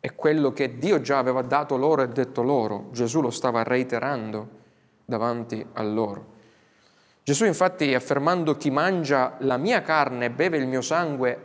e 0.00 0.14
quello 0.14 0.54
che 0.54 0.78
Dio 0.78 1.02
già 1.02 1.18
aveva 1.18 1.42
dato 1.42 1.76
loro 1.76 2.00
e 2.00 2.08
detto 2.08 2.42
loro, 2.42 2.88
Gesù 2.92 3.20
lo 3.20 3.28
stava 3.28 3.62
reiterando 3.62 4.48
davanti 5.04 5.62
a 5.74 5.82
loro. 5.82 6.24
Gesù 7.22 7.44
infatti 7.44 7.92
affermando 7.92 8.56
chi 8.56 8.70
mangia 8.70 9.34
la 9.40 9.58
mia 9.58 9.82
carne 9.82 10.24
e 10.24 10.30
beve 10.30 10.56
il 10.56 10.66
mio 10.66 10.80
sangue 10.80 11.38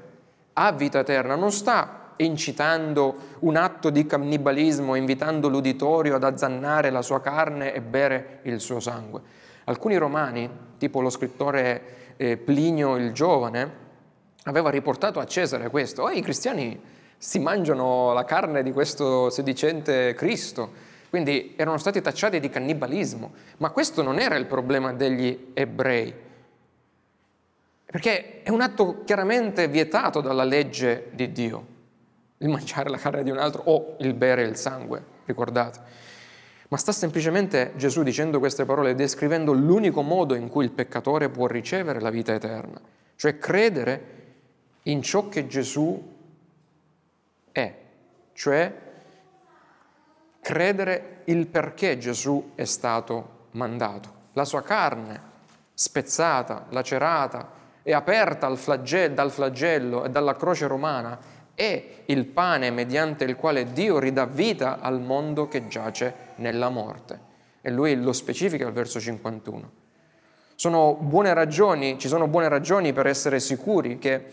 ha 0.54 0.72
vita 0.72 1.00
eterna, 1.00 1.36
non 1.36 1.52
sta 1.52 1.99
incitando 2.22 3.38
un 3.40 3.56
atto 3.56 3.90
di 3.90 4.06
cannibalismo, 4.06 4.96
invitando 4.96 5.48
l'uditorio 5.48 6.16
ad 6.16 6.24
azzannare 6.24 6.90
la 6.90 7.02
sua 7.02 7.22
carne 7.22 7.74
e 7.74 7.82
bere 7.82 8.40
il 8.44 8.60
suo 8.60 8.80
sangue. 8.80 9.22
Alcuni 9.66 9.96
romani, 9.98 10.50
tipo 10.78 11.00
lo 11.02 11.10
scrittore 11.10 12.16
eh, 12.18 12.38
Plinio 12.38 12.98
il 12.98 13.14
Giovane, 13.14 13.88
aveva 14.44 14.70
riportato 14.70 15.20
a 15.20 15.26
Cesare 15.26 15.70
questo, 15.70 16.04
oh, 16.04 16.10
i 16.10 16.22
cristiani 16.22 16.80
si 17.18 17.40
mangiano 17.40 18.14
la 18.14 18.26
carne 18.26 18.64
di 18.64 18.72
questo 18.72 19.30
sedicente 19.30 20.14
Cristo, 20.14 20.88
quindi 21.10 21.54
erano 21.56 21.78
stati 21.78 22.02
tacciati 22.02 22.40
di 22.40 22.50
cannibalismo, 22.50 23.32
ma 23.58 23.70
questo 23.70 24.02
non 24.02 24.20
era 24.20 24.36
il 24.36 24.46
problema 24.46 24.92
degli 24.94 25.52
ebrei, 25.54 26.14
perché 27.86 28.42
è 28.44 28.50
un 28.50 28.62
atto 28.62 29.04
chiaramente 29.06 29.68
vietato 29.68 30.22
dalla 30.22 30.44
legge 30.44 31.10
di 31.12 31.32
Dio 31.32 31.78
il 32.40 32.50
mangiare 32.50 32.90
la 32.90 32.98
carne 32.98 33.24
di 33.24 33.32
un 33.32 33.38
altro 33.38 33.64
o 33.66 33.96
il 34.00 34.14
bere 34.14 34.44
il 34.44 34.56
sangue, 34.56 35.04
ricordate. 35.26 35.80
Ma 36.70 36.78
sta 36.78 36.92
semplicemente 36.92 37.74
Gesù 37.76 38.04
dicendo 38.04 38.40
queste 38.40 38.66
parole 38.66 38.96
descrivendo 38.96 39.54
l'unico 39.54 40.02
modo 40.02 40.36
in 40.36 40.50
cui 40.50 40.66
il 40.66 40.72
peccatore 40.72 41.30
può 41.30 41.48
ricevere 41.48 42.00
la 42.00 42.12
vita 42.12 42.34
eterna, 42.34 42.80
cioè 43.16 43.38
credere 43.38 44.18
in 44.84 45.02
ciò 45.02 45.28
che 45.30 45.48
Gesù 45.48 46.18
è, 47.52 47.76
cioè 48.34 48.74
credere 50.42 51.22
il 51.26 51.48
perché 51.48 51.98
Gesù 51.98 52.52
è 52.56 52.66
stato 52.66 53.48
mandato. 53.52 54.18
La 54.34 54.46
sua 54.46 54.62
carne 54.62 55.22
spezzata, 55.74 56.68
lacerata 56.70 57.52
e 57.82 57.94
aperta 57.94 58.48
dal 58.48 59.32
flagello 59.32 60.06
e 60.06 60.10
dalla 60.10 60.36
croce 60.36 60.68
romana 60.68 61.18
è 61.60 61.84
il 62.06 62.24
pane 62.24 62.72
mediante 62.72 63.26
il 63.26 63.36
quale 63.36 63.74
Dio 63.74 64.00
ridà 64.00 64.26
vita 64.26 64.80
al 64.80 65.02
mondo 65.02 65.50
che 65.50 65.68
giace 65.68 66.14
nella 66.36 66.70
morte. 66.70 67.20
E 67.60 67.70
lui 67.70 68.02
lo 68.02 68.14
specifica 68.14 68.66
al 68.66 68.72
verso 68.72 68.98
51. 68.98 69.70
Sono 70.56 70.96
buone 70.98 71.34
ragioni, 71.34 72.00
ci 72.00 72.08
sono 72.08 72.28
buone 72.28 72.48
ragioni 72.48 72.94
per 72.94 73.08
essere 73.08 73.42
sicuri 73.42 74.00
che 74.00 74.24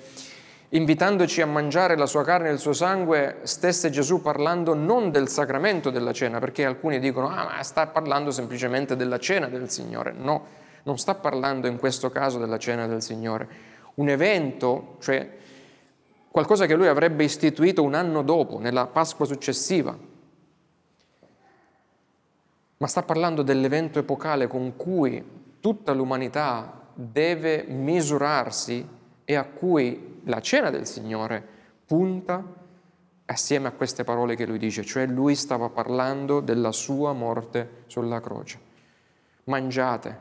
invitandoci 0.68 1.40
a 1.40 1.46
mangiare 1.46 1.96
la 1.96 2.06
sua 2.06 2.22
carne 2.22 2.48
e 2.48 2.52
il 2.52 2.60
suo 2.60 2.72
sangue, 2.72 3.38
stesse 3.42 3.90
Gesù 3.90 4.22
parlando 4.22 4.74
non 4.74 5.10
del 5.10 5.28
sacramento 5.28 5.90
della 5.90 6.12
cena, 6.12 6.38
perché 6.38 6.64
alcuni 6.64 7.00
dicono, 7.00 7.28
ah, 7.28 7.56
ma 7.56 7.62
sta 7.64 7.88
parlando 7.88 8.30
semplicemente 8.30 8.94
della 8.94 9.18
cena 9.18 9.48
del 9.48 9.68
Signore. 9.68 10.14
No, 10.16 10.46
non 10.84 10.96
sta 10.96 11.16
parlando 11.16 11.66
in 11.66 11.80
questo 11.80 12.08
caso 12.08 12.38
della 12.38 12.58
cena 12.58 12.86
del 12.86 13.02
Signore. 13.02 13.48
Un 13.94 14.10
evento, 14.10 14.96
cioè 15.00 15.35
qualcosa 16.36 16.66
che 16.66 16.74
lui 16.74 16.86
avrebbe 16.86 17.24
istituito 17.24 17.82
un 17.82 17.94
anno 17.94 18.20
dopo, 18.20 18.58
nella 18.58 18.86
Pasqua 18.86 19.24
successiva. 19.24 19.96
Ma 22.76 22.86
sta 22.86 23.02
parlando 23.04 23.40
dell'evento 23.40 23.98
epocale 23.98 24.46
con 24.46 24.76
cui 24.76 25.24
tutta 25.60 25.94
l'umanità 25.94 26.90
deve 26.92 27.64
misurarsi 27.66 28.86
e 29.24 29.34
a 29.34 29.44
cui 29.44 30.20
la 30.24 30.42
cena 30.42 30.68
del 30.68 30.86
Signore 30.86 31.42
punta 31.86 32.44
assieme 33.24 33.68
a 33.68 33.72
queste 33.72 34.04
parole 34.04 34.36
che 34.36 34.44
lui 34.44 34.58
dice, 34.58 34.84
cioè 34.84 35.06
lui 35.06 35.34
stava 35.36 35.70
parlando 35.70 36.40
della 36.40 36.72
sua 36.72 37.14
morte 37.14 37.84
sulla 37.86 38.20
croce. 38.20 38.60
Mangiate, 39.44 40.18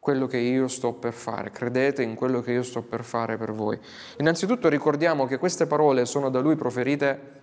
quello 0.00 0.26
che 0.26 0.38
io 0.38 0.66
sto 0.66 0.94
per 0.94 1.12
fare, 1.12 1.50
credete 1.50 2.02
in 2.02 2.14
quello 2.14 2.40
che 2.40 2.52
io 2.52 2.62
sto 2.62 2.80
per 2.80 3.04
fare 3.04 3.36
per 3.36 3.52
voi. 3.52 3.78
Innanzitutto 4.16 4.70
ricordiamo 4.70 5.26
che 5.26 5.36
queste 5.36 5.66
parole 5.66 6.06
sono 6.06 6.30
da 6.30 6.40
lui 6.40 6.56
proferite 6.56 7.38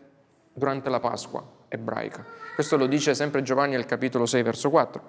durante 0.54 0.90
la 0.90 1.00
Pasqua 1.00 1.44
ebraica. 1.68 2.26
Questo 2.56 2.76
lo 2.76 2.88
dice 2.88 3.14
sempre 3.14 3.44
Giovanni 3.44 3.76
al 3.76 3.86
capitolo 3.86 4.26
6, 4.26 4.42
verso 4.42 4.72
4. 4.72 5.02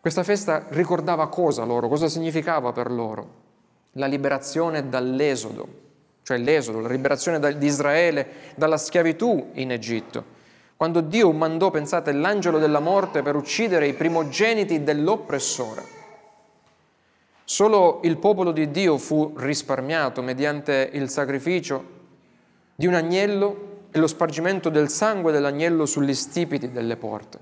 Questa 0.00 0.22
festa 0.22 0.66
ricordava 0.68 1.26
cosa 1.28 1.64
loro, 1.64 1.88
cosa 1.88 2.08
significava 2.08 2.70
per 2.70 2.92
loro? 2.92 3.46
La 3.92 4.06
liberazione 4.06 4.88
dall'esodo, 4.88 5.66
cioè 6.22 6.38
l'esodo, 6.38 6.78
la 6.78 6.88
liberazione 6.88 7.58
di 7.58 7.66
Israele 7.66 8.26
dalla 8.54 8.76
schiavitù 8.76 9.50
in 9.54 9.72
Egitto. 9.72 10.36
Quando 10.76 11.00
Dio 11.00 11.32
mandò, 11.32 11.72
pensate, 11.72 12.12
l'angelo 12.12 12.60
della 12.60 12.78
morte 12.78 13.22
per 13.22 13.34
uccidere 13.34 13.88
i 13.88 13.94
primogeniti 13.94 14.84
dell'oppressore. 14.84 15.97
Solo 17.50 18.00
il 18.02 18.18
popolo 18.18 18.52
di 18.52 18.70
Dio 18.70 18.98
fu 18.98 19.32
risparmiato 19.34 20.20
mediante 20.20 20.90
il 20.92 21.08
sacrificio 21.08 21.82
di 22.74 22.86
un 22.86 22.92
agnello 22.92 23.86
e 23.90 23.98
lo 23.98 24.06
spargimento 24.06 24.68
del 24.68 24.90
sangue 24.90 25.32
dell'agnello 25.32 25.86
sugli 25.86 26.12
stipiti 26.12 26.70
delle 26.70 26.96
porte. 26.96 27.38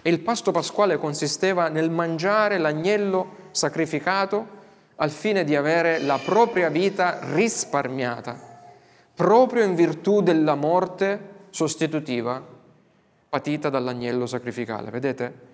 E 0.00 0.08
il 0.08 0.20
pasto 0.20 0.52
pasquale 0.52 0.96
consisteva 0.96 1.68
nel 1.68 1.90
mangiare 1.90 2.56
l'agnello 2.56 3.50
sacrificato 3.50 4.46
al 4.96 5.10
fine 5.10 5.44
di 5.44 5.54
avere 5.54 5.98
la 5.98 6.18
propria 6.18 6.70
vita 6.70 7.18
risparmiata, 7.34 8.40
proprio 9.14 9.64
in 9.64 9.74
virtù 9.74 10.22
della 10.22 10.54
morte 10.54 11.48
sostitutiva 11.50 12.42
patita 13.28 13.68
dall'agnello 13.68 14.24
sacrificale. 14.24 14.90
Vedete? 14.90 15.45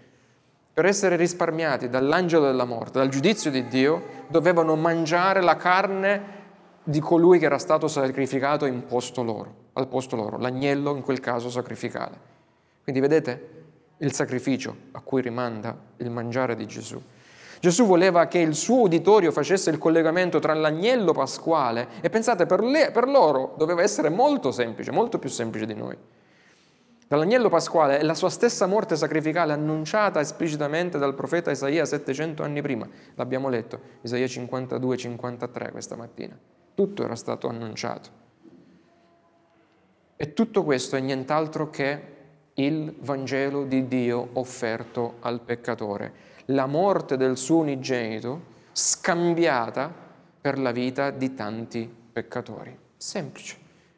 Per 0.75 0.87
essere 0.87 1.17
risparmiati 1.17 1.91
dall'angelo 1.91 2.47
della 2.47 2.65
morte, 2.65 2.99
dal 2.99 3.09
giudizio 3.09 3.51
di 3.51 3.67
Dio, 3.67 4.25
dovevano 4.29 4.75
mangiare 4.75 5.43
la 5.43 5.57
carne 5.57 6.41
di 6.83 6.99
colui 6.99 7.39
che 7.39 7.45
era 7.45 7.59
stato 7.59 7.89
sacrificato 7.89 8.65
posto 8.87 9.23
loro, 9.23 9.55
al 9.75 9.87
posto 9.87 10.17
loro, 10.17 10.39
l'agnello 10.39 10.97
in 10.97 11.03
quel 11.03 11.21
caso 11.21 11.51
sacrificale. 11.51 12.31
Quindi 12.83 13.01
vedete 13.01 13.51
il 13.99 14.13
sacrificio 14.13 14.75
a 14.93 15.01
cui 15.01 15.21
rimanda 15.21 15.77
il 15.99 16.11
mangiare 16.11 16.57
di 16.57 16.67
Gesù. 16.67 17.01
Gesù 17.61 17.85
voleva 17.87 18.27
che 18.27 18.39
il 18.39 18.55
suo 18.55 18.81
uditorio 18.81 19.31
facesse 19.31 19.71
il 19.71 19.79
collegamento 19.79 20.41
tra 20.41 20.55
l'agnello 20.55 21.13
pasquale 21.13 21.87
e 22.01 22.11
pensate, 22.11 22.47
per, 22.47 22.61
le, 22.65 22.91
per 22.91 23.07
loro 23.09 23.55
doveva 23.57 23.83
essere 23.83 24.09
molto 24.09 24.51
semplice, 24.51 24.91
molto 24.91 25.19
più 25.19 25.29
semplice 25.29 25.67
di 25.67 25.75
noi 25.75 25.97
dall'agnello 27.13 27.51
pasquale 27.51 27.99
è 27.99 28.03
la 28.05 28.15
sua 28.15 28.31
stessa 28.31 28.65
morte 28.65 28.97
sacrificale 28.97 29.53
annunciata 29.53 30.19
esplicitamente 30.19 30.97
dal 30.97 31.15
profeta 31.15 31.51
Isaia 31.51 31.85
700 31.85 32.43
anni 32.43 32.63
prima. 32.63 32.89
L'abbiamo 33.17 33.51
letto, 33.51 33.79
Isaia 34.01 34.25
52-53 34.25 35.73
questa 35.73 35.95
mattina. 35.95 36.39
Tutto 36.75 37.05
era 37.05 37.15
stato 37.15 37.49
annunciato. 37.49 38.09
E 40.17 40.33
tutto 40.33 40.65
questo 40.65 40.97
è 40.97 41.01
nient'altro 41.01 41.69
che 41.69 42.03
il 42.55 42.95
Vangelo 43.01 43.65
di 43.65 43.87
Dio 43.87 44.31
offerto 44.33 45.17
al 45.21 45.43
peccatore, 45.43 46.15
la 46.47 46.65
morte 46.65 47.19
del 47.19 47.37
suo 47.37 47.59
unigenito 47.59 48.41
scambiata 48.73 49.93
per 50.41 50.59
la 50.59 50.73
vita 50.73 51.11
di 51.11 51.35
tanti 51.35 51.95
peccatori. 52.11 52.75
Semplice. 52.97 53.57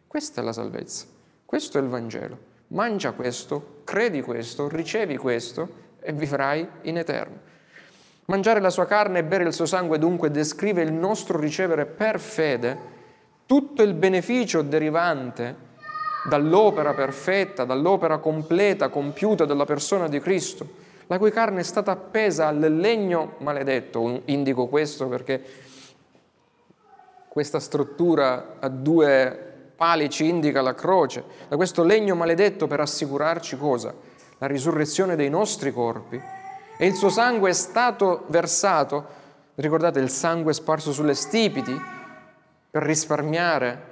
Questa 0.09 0.41
è 0.41 0.45
la 0.45 0.53
salvezza. 0.53 1.07
Questo 1.45 1.79
è 1.79 1.81
il 1.81 1.87
Vangelo. 1.87 2.53
Mangia 2.69 3.13
questo, 3.13 3.81
credi 3.85 4.23
questo, 4.23 4.69
ricevi 4.69 5.17
questo 5.17 5.83
e 6.01 6.13
vivrai 6.13 6.67
in 6.83 6.99
eterno. 6.99 7.53
Mangiare 8.27 8.61
la 8.61 8.71
sua 8.71 8.87
carne 8.87 9.19
e 9.19 9.25
bere 9.25 9.45
il 9.45 9.53
suo 9.53 9.67
sangue 9.67 9.99
dunque 9.99 10.31
descrive 10.31 10.83
il 10.83 10.93
nostro 10.93 11.39
ricevere 11.39 11.85
per 11.85 12.19
fede 12.19 12.93
tutto 13.47 13.83
il 13.83 13.93
beneficio 13.93 14.63
derivante 14.63 15.73
dall'opera 16.27 16.95
perfetta, 16.95 17.65
dall'opera 17.65 18.19
completa, 18.19 18.89
compiuta 18.89 19.45
della 19.45 19.67
persona 19.67 20.09
di 20.09 20.21
Cristo, 20.21 20.67
la 21.07 21.19
cui 21.19 21.31
carne 21.31 21.61
è 21.61 21.65
stata 21.65 21.91
appesa 21.91 22.47
al 22.49 22.59
legno 22.59 23.35
maledetto. 23.39 24.23
Indico 24.25 24.67
questo 24.69 25.07
perché 25.07 25.43
questa 27.29 27.61
struttura 27.61 28.57
a 28.59 28.69
due 28.69 29.54
pali 29.85 30.09
ci 30.09 30.27
indica 30.27 30.63
la 30.63 30.73
croce, 30.73 31.23
da 31.47 31.57
questo 31.57 31.85
legno 31.85 32.15
maledetto 32.15 32.67
per 32.67 32.81
assicurarci 32.81 33.59
cosa? 33.59 33.95
La 34.39 34.47
risurrezione 34.47 35.15
dei 35.15 35.29
nostri 35.29 35.75
corpi. 35.75 36.19
E 36.79 36.87
il 36.87 36.95
suo 36.95 37.11
sangue 37.11 37.51
è 37.51 37.53
stato 37.53 38.25
versato, 38.29 39.05
ricordate 39.57 40.01
il 40.01 40.09
sangue 40.09 40.55
sparso 40.55 40.91
sulle 40.91 41.13
stipiti, 41.15 41.79
per 42.71 42.83
risparmiare 42.83 43.83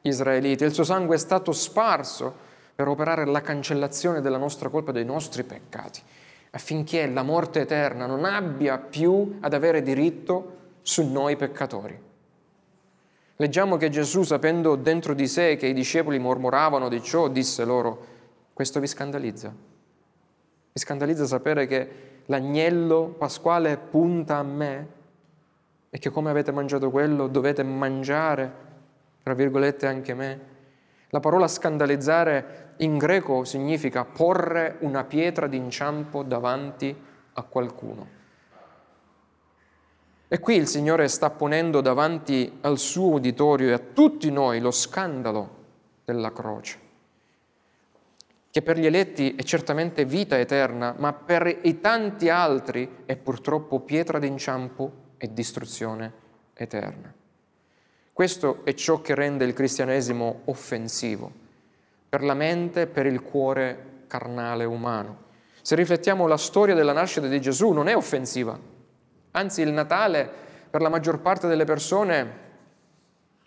gli 0.00 0.08
israeliti. 0.08 0.64
Il 0.64 0.74
suo 0.74 0.82
sangue 0.82 1.14
è 1.14 1.18
stato 1.18 1.52
sparso 1.52 2.34
per 2.74 2.88
operare 2.88 3.24
la 3.24 3.42
cancellazione 3.42 4.20
della 4.20 4.36
nostra 4.36 4.68
colpa, 4.68 4.90
dei 4.90 5.04
nostri 5.04 5.44
peccati, 5.44 6.02
affinché 6.50 7.06
la 7.06 7.22
morte 7.22 7.60
eterna 7.60 8.06
non 8.06 8.24
abbia 8.24 8.78
più 8.78 9.38
ad 9.42 9.54
avere 9.54 9.80
diritto 9.82 10.56
su 10.82 11.08
noi 11.08 11.36
peccatori. 11.36 12.05
Leggiamo 13.36 13.76
che 13.76 13.90
Gesù, 13.90 14.22
sapendo 14.22 14.76
dentro 14.76 15.12
di 15.12 15.26
sé 15.26 15.56
che 15.56 15.66
i 15.66 15.74
discepoli 15.74 16.18
mormoravano 16.18 16.88
di 16.88 17.02
ciò, 17.02 17.28
disse 17.28 17.64
loro, 17.64 18.06
questo 18.52 18.80
vi 18.80 18.86
scandalizza. 18.86 19.48
Vi 20.72 20.80
scandalizza 20.80 21.26
sapere 21.26 21.66
che 21.66 21.90
l'agnello 22.26 23.14
pasquale 23.18 23.76
punta 23.76 24.38
a 24.38 24.42
me 24.42 24.88
e 25.90 25.98
che 25.98 26.10
come 26.10 26.30
avete 26.30 26.50
mangiato 26.50 26.90
quello 26.90 27.26
dovete 27.26 27.62
mangiare 27.62 28.64
tra 29.22 29.34
virgolette 29.34 29.86
anche 29.86 30.14
me. 30.14 30.40
La 31.10 31.18
parola 31.18 31.48
scandalizzare 31.48 32.74
in 32.78 32.96
greco 32.96 33.42
significa 33.44 34.04
porre 34.04 34.76
una 34.80 35.02
pietra 35.02 35.48
d'inciampo 35.48 36.22
davanti 36.22 36.96
a 37.32 37.42
qualcuno. 37.42 38.15
E 40.28 40.40
qui 40.40 40.56
il 40.56 40.66
Signore 40.66 41.06
sta 41.06 41.30
ponendo 41.30 41.80
davanti 41.80 42.58
al 42.62 42.78
suo 42.78 43.12
uditorio 43.12 43.68
e 43.68 43.72
a 43.72 43.78
tutti 43.78 44.30
noi 44.30 44.58
lo 44.58 44.72
scandalo 44.72 45.54
della 46.04 46.32
croce, 46.32 46.78
che 48.50 48.60
per 48.60 48.76
gli 48.76 48.86
eletti 48.86 49.36
è 49.36 49.42
certamente 49.44 50.04
vita 50.04 50.36
eterna, 50.36 50.94
ma 50.98 51.12
per 51.12 51.60
i 51.62 51.80
tanti 51.80 52.28
altri 52.28 53.04
è 53.04 53.16
purtroppo 53.16 53.80
pietra 53.80 54.18
d'inciampo 54.18 54.92
e 55.16 55.32
distruzione 55.32 56.12
eterna. 56.54 57.14
Questo 58.12 58.64
è 58.64 58.74
ciò 58.74 59.00
che 59.02 59.14
rende 59.14 59.44
il 59.44 59.52
cristianesimo 59.52 60.40
offensivo 60.46 61.30
per 62.08 62.24
la 62.24 62.34
mente 62.34 62.82
e 62.82 62.86
per 62.86 63.06
il 63.06 63.22
cuore 63.22 64.04
carnale 64.06 64.64
umano. 64.64 65.24
Se 65.62 65.74
riflettiamo 65.74 66.26
la 66.26 66.36
storia 66.36 66.74
della 66.74 66.92
nascita 66.92 67.26
di 67.28 67.40
Gesù 67.40 67.70
non 67.70 67.88
è 67.88 67.94
offensiva, 67.94 68.58
anzi 69.36 69.62
il 69.62 69.72
Natale 69.72 70.28
per 70.68 70.80
la 70.80 70.88
maggior 70.88 71.20
parte 71.20 71.46
delle 71.46 71.64
persone 71.64 72.44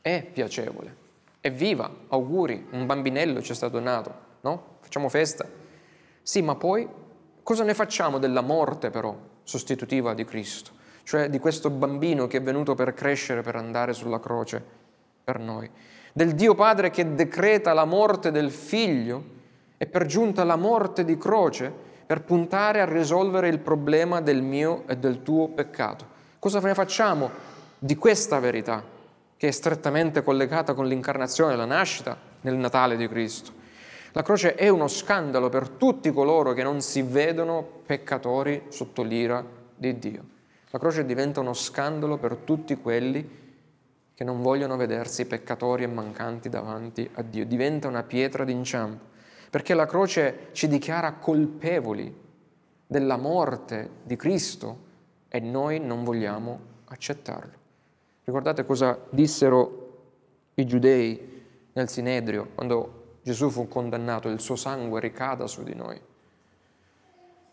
è 0.02 0.24
piacevole, 0.24 0.96
è 1.40 1.52
viva, 1.52 1.90
auguri, 2.08 2.68
un 2.72 2.86
bambinello 2.86 3.42
ci 3.42 3.52
è 3.52 3.56
stato 3.56 3.80
nato, 3.80 4.14
no? 4.42 4.78
Facciamo 4.80 5.10
festa. 5.10 5.46
Sì, 6.22 6.42
ma 6.42 6.56
poi 6.56 6.88
cosa 7.44 7.64
ne 7.64 7.74
facciamo 7.74 8.18
della 8.18 8.42
morte 8.42 8.90
però 8.90 9.16
sostitutiva 9.44 10.14
di 10.14 10.26
Cristo? 10.26 10.78
cioè 11.10 11.28
di 11.28 11.40
questo 11.40 11.72
bambino 11.72 12.28
che 12.28 12.38
è 12.38 12.42
venuto 12.44 12.76
per 12.76 12.94
crescere, 12.94 13.42
per 13.42 13.56
andare 13.56 13.94
sulla 13.94 14.20
croce 14.20 14.64
per 15.24 15.40
noi, 15.40 15.68
del 16.14 16.36
Dio 16.36 16.54
Padre 16.54 16.92
che 16.92 17.16
decreta 17.16 17.74
la 17.74 17.86
morte 17.86 18.30
del 18.30 18.52
figlio 18.52 19.24
e 19.76 19.88
per 19.88 20.06
giunta 20.06 20.44
la 20.44 20.56
morte 20.56 21.04
di 21.04 21.18
croce 21.18 21.74
per 22.10 22.24
puntare 22.24 22.82
a 22.82 22.86
risolvere 22.86 23.50
il 23.50 23.60
problema 23.60 24.20
del 24.20 24.42
mio 24.42 24.84
e 24.88 24.98
del 24.98 25.22
tuo 25.22 25.50
peccato. 25.50 26.08
Cosa 26.40 26.60
ne 26.60 26.74
facciamo 26.74 27.30
di 27.78 27.96
questa 27.98 28.40
verità 28.40 28.84
che 29.38 29.48
è 29.48 29.52
strettamente 29.52 30.24
collegata 30.24 30.74
con 30.74 30.88
l'incarnazione, 30.88 31.56
la 31.56 31.66
nascita 31.66 32.18
nel 32.42 32.56
Natale 32.56 32.98
di 32.98 33.08
Cristo? 33.08 33.52
La 34.14 34.24
croce 34.24 34.56
è 34.56 34.70
uno 34.70 34.88
scandalo 34.88 35.50
per 35.50 35.70
tutti 35.70 36.12
coloro 36.12 36.54
che 36.54 36.64
non 36.64 36.82
si 36.82 37.04
vedono 37.04 37.62
peccatori 37.86 38.64
sotto 38.70 39.04
l'ira 39.04 39.46
di 39.76 40.00
Dio. 40.00 40.24
La 40.72 40.80
croce 40.80 41.06
diventa 41.06 41.42
uno 41.42 41.54
scandalo 41.54 42.18
per 42.18 42.38
tutti 42.38 42.76
quelli 42.78 43.38
che 44.16 44.24
non 44.24 44.42
vogliono 44.42 44.78
vedersi 44.78 45.28
peccatori 45.28 45.84
e 45.84 45.88
mancanti 45.88 46.50
davanti 46.50 47.08
a 47.14 47.22
Dio. 47.22 47.46
Diventa 47.46 47.88
una 47.88 48.02
pietra 48.02 48.46
d'inciampo, 48.46 49.09
perché 49.50 49.74
la 49.74 49.86
croce 49.86 50.50
ci 50.52 50.68
dichiara 50.68 51.14
colpevoli 51.14 52.28
della 52.86 53.18
morte 53.18 53.90
di 54.04 54.16
Cristo 54.16 54.88
e 55.28 55.40
noi 55.40 55.80
non 55.80 56.04
vogliamo 56.04 56.60
accettarlo. 56.86 57.58
Ricordate 58.24 58.66
cosa 58.66 59.00
dissero 59.10 59.88
i 60.56 60.66
giudei 60.66 61.44
nel 61.74 61.90
Sinedrio 61.90 62.50
quando 62.54 63.18
Gesù 63.24 63.50
fu 63.50 63.68
condannato, 63.68 64.30
il 64.30 64.40
suo 64.40 64.56
sangue 64.56 65.00
ricada 65.00 65.48
su 65.48 65.64
di 65.64 65.74
noi. 65.74 66.00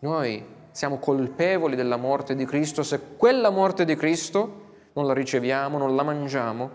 Noi 0.01 0.45
siamo 0.71 0.99
colpevoli 0.99 1.77
della 1.77 1.97
morte 1.97 2.35
di 2.35 2.45
Cristo 2.45 2.83
se 2.83 3.01
quella 3.17 3.51
morte 3.51 3.87
di 3.87 3.97
Cristo 3.97 4.65
non 4.93 5.07
la 5.07 5.15
riceviamo, 5.15 5.79
non 5.79 5.97
la 5.97 6.03
mangiamo 6.03 6.71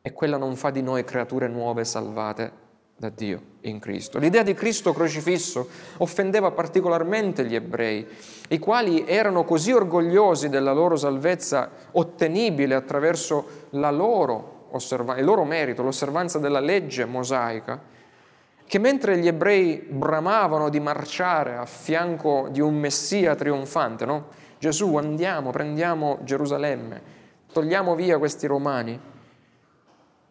e 0.00 0.12
quella 0.12 0.38
non 0.38 0.56
fa 0.56 0.70
di 0.70 0.82
noi 0.82 1.04
creature 1.04 1.48
nuove 1.48 1.84
salvate 1.84 2.52
da 2.96 3.08
Dio 3.10 3.51
in 3.62 3.78
Cristo. 3.78 4.18
L'idea 4.18 4.42
di 4.42 4.54
Cristo 4.54 4.92
crocifisso 4.92 5.68
offendeva 5.98 6.50
particolarmente 6.50 7.44
gli 7.44 7.54
ebrei, 7.54 8.06
i 8.48 8.58
quali 8.58 9.04
erano 9.06 9.44
così 9.44 9.72
orgogliosi 9.72 10.48
della 10.48 10.72
loro 10.72 10.96
salvezza 10.96 11.70
ottenibile 11.92 12.74
attraverso 12.74 13.66
loro 13.70 14.60
osserva- 14.72 15.16
il 15.16 15.24
loro 15.24 15.44
merito, 15.44 15.82
l'osservanza 15.82 16.38
della 16.38 16.60
legge 16.60 17.04
mosaica, 17.04 17.80
che 18.66 18.78
mentre 18.78 19.18
gli 19.18 19.26
ebrei 19.26 19.86
bramavano 19.88 20.68
di 20.68 20.80
marciare 20.80 21.56
a 21.56 21.66
fianco 21.66 22.48
di 22.50 22.60
un 22.60 22.74
Messia 22.74 23.34
trionfante, 23.34 24.04
no? 24.04 24.28
Gesù 24.58 24.96
andiamo, 24.96 25.50
prendiamo 25.50 26.18
Gerusalemme, 26.22 27.02
togliamo 27.52 27.94
via 27.94 28.18
questi 28.18 28.46
romani, 28.46 28.98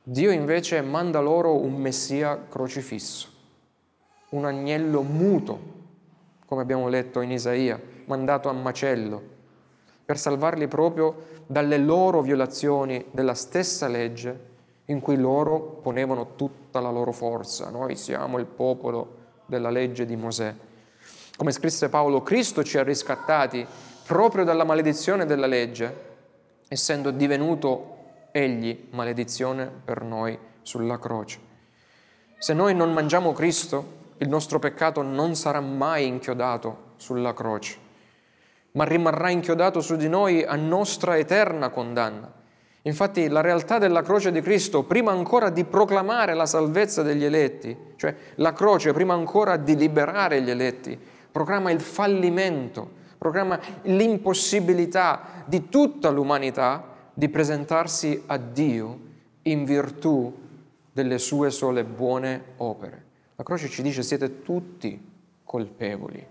Dio 0.03 0.31
invece 0.31 0.81
manda 0.81 1.19
loro 1.19 1.55
un 1.55 1.75
Messia 1.75 2.47
crocifisso, 2.49 3.29
un 4.29 4.45
agnello 4.45 5.03
muto, 5.03 5.59
come 6.47 6.63
abbiamo 6.63 6.87
letto 6.87 7.21
in 7.21 7.29
Isaia, 7.29 7.79
mandato 8.05 8.49
a 8.49 8.51
macello, 8.51 9.21
per 10.03 10.17
salvarli 10.17 10.67
proprio 10.67 11.43
dalle 11.45 11.77
loro 11.77 12.23
violazioni 12.23 13.05
della 13.11 13.35
stessa 13.35 13.87
legge 13.87 14.49
in 14.85 15.01
cui 15.01 15.17
loro 15.17 15.59
ponevano 15.59 16.35
tutta 16.35 16.79
la 16.79 16.89
loro 16.89 17.11
forza. 17.11 17.69
Noi 17.69 17.95
siamo 17.95 18.39
il 18.39 18.47
popolo 18.47 19.17
della 19.45 19.69
legge 19.69 20.07
di 20.07 20.15
Mosè. 20.15 20.51
Come 21.37 21.51
scrisse 21.51 21.89
Paolo, 21.89 22.23
Cristo 22.23 22.63
ci 22.63 22.79
ha 22.79 22.83
riscattati 22.83 23.63
proprio 24.07 24.43
dalla 24.45 24.63
maledizione 24.63 25.27
della 25.27 25.45
legge, 25.45 26.09
essendo 26.67 27.11
divenuto 27.11 27.99
egli 28.31 28.87
maledizione 28.91 29.71
per 29.83 30.03
noi 30.03 30.37
sulla 30.61 30.97
croce. 30.99 31.39
Se 32.37 32.53
noi 32.53 32.73
non 32.73 32.91
mangiamo 32.93 33.33
Cristo, 33.33 33.99
il 34.17 34.29
nostro 34.29 34.59
peccato 34.59 35.01
non 35.01 35.35
sarà 35.35 35.59
mai 35.59 36.07
inchiodato 36.07 36.93
sulla 36.97 37.33
croce, 37.33 37.77
ma 38.71 38.83
rimarrà 38.83 39.29
inchiodato 39.29 39.81
su 39.81 39.95
di 39.95 40.07
noi 40.07 40.43
a 40.43 40.55
nostra 40.55 41.17
eterna 41.17 41.69
condanna. 41.69 42.31
Infatti 42.83 43.27
la 43.27 43.41
realtà 43.41 43.77
della 43.77 44.01
croce 44.01 44.31
di 44.31 44.41
Cristo, 44.41 44.83
prima 44.83 45.11
ancora 45.11 45.49
di 45.49 45.63
proclamare 45.65 46.33
la 46.33 46.47
salvezza 46.47 47.03
degli 47.03 47.23
eletti, 47.23 47.75
cioè 47.95 48.15
la 48.35 48.53
croce 48.53 48.91
prima 48.91 49.13
ancora 49.13 49.57
di 49.57 49.75
liberare 49.75 50.41
gli 50.41 50.49
eletti, 50.49 50.99
proclama 51.31 51.69
il 51.69 51.79
fallimento, 51.79 52.89
proclama 53.19 53.59
l'impossibilità 53.83 55.43
di 55.45 55.69
tutta 55.69 56.09
l'umanità 56.09 56.90
di 57.21 57.29
presentarsi 57.29 58.23
a 58.25 58.37
Dio 58.37 58.99
in 59.43 59.63
virtù 59.63 60.35
delle 60.91 61.19
sue 61.19 61.51
sole 61.51 61.83
buone 61.83 62.53
opere. 62.57 63.05
La 63.35 63.43
croce 63.43 63.69
ci 63.69 63.83
dice 63.83 64.01
siete 64.01 64.41
tutti 64.41 64.99
colpevoli, 65.43 66.27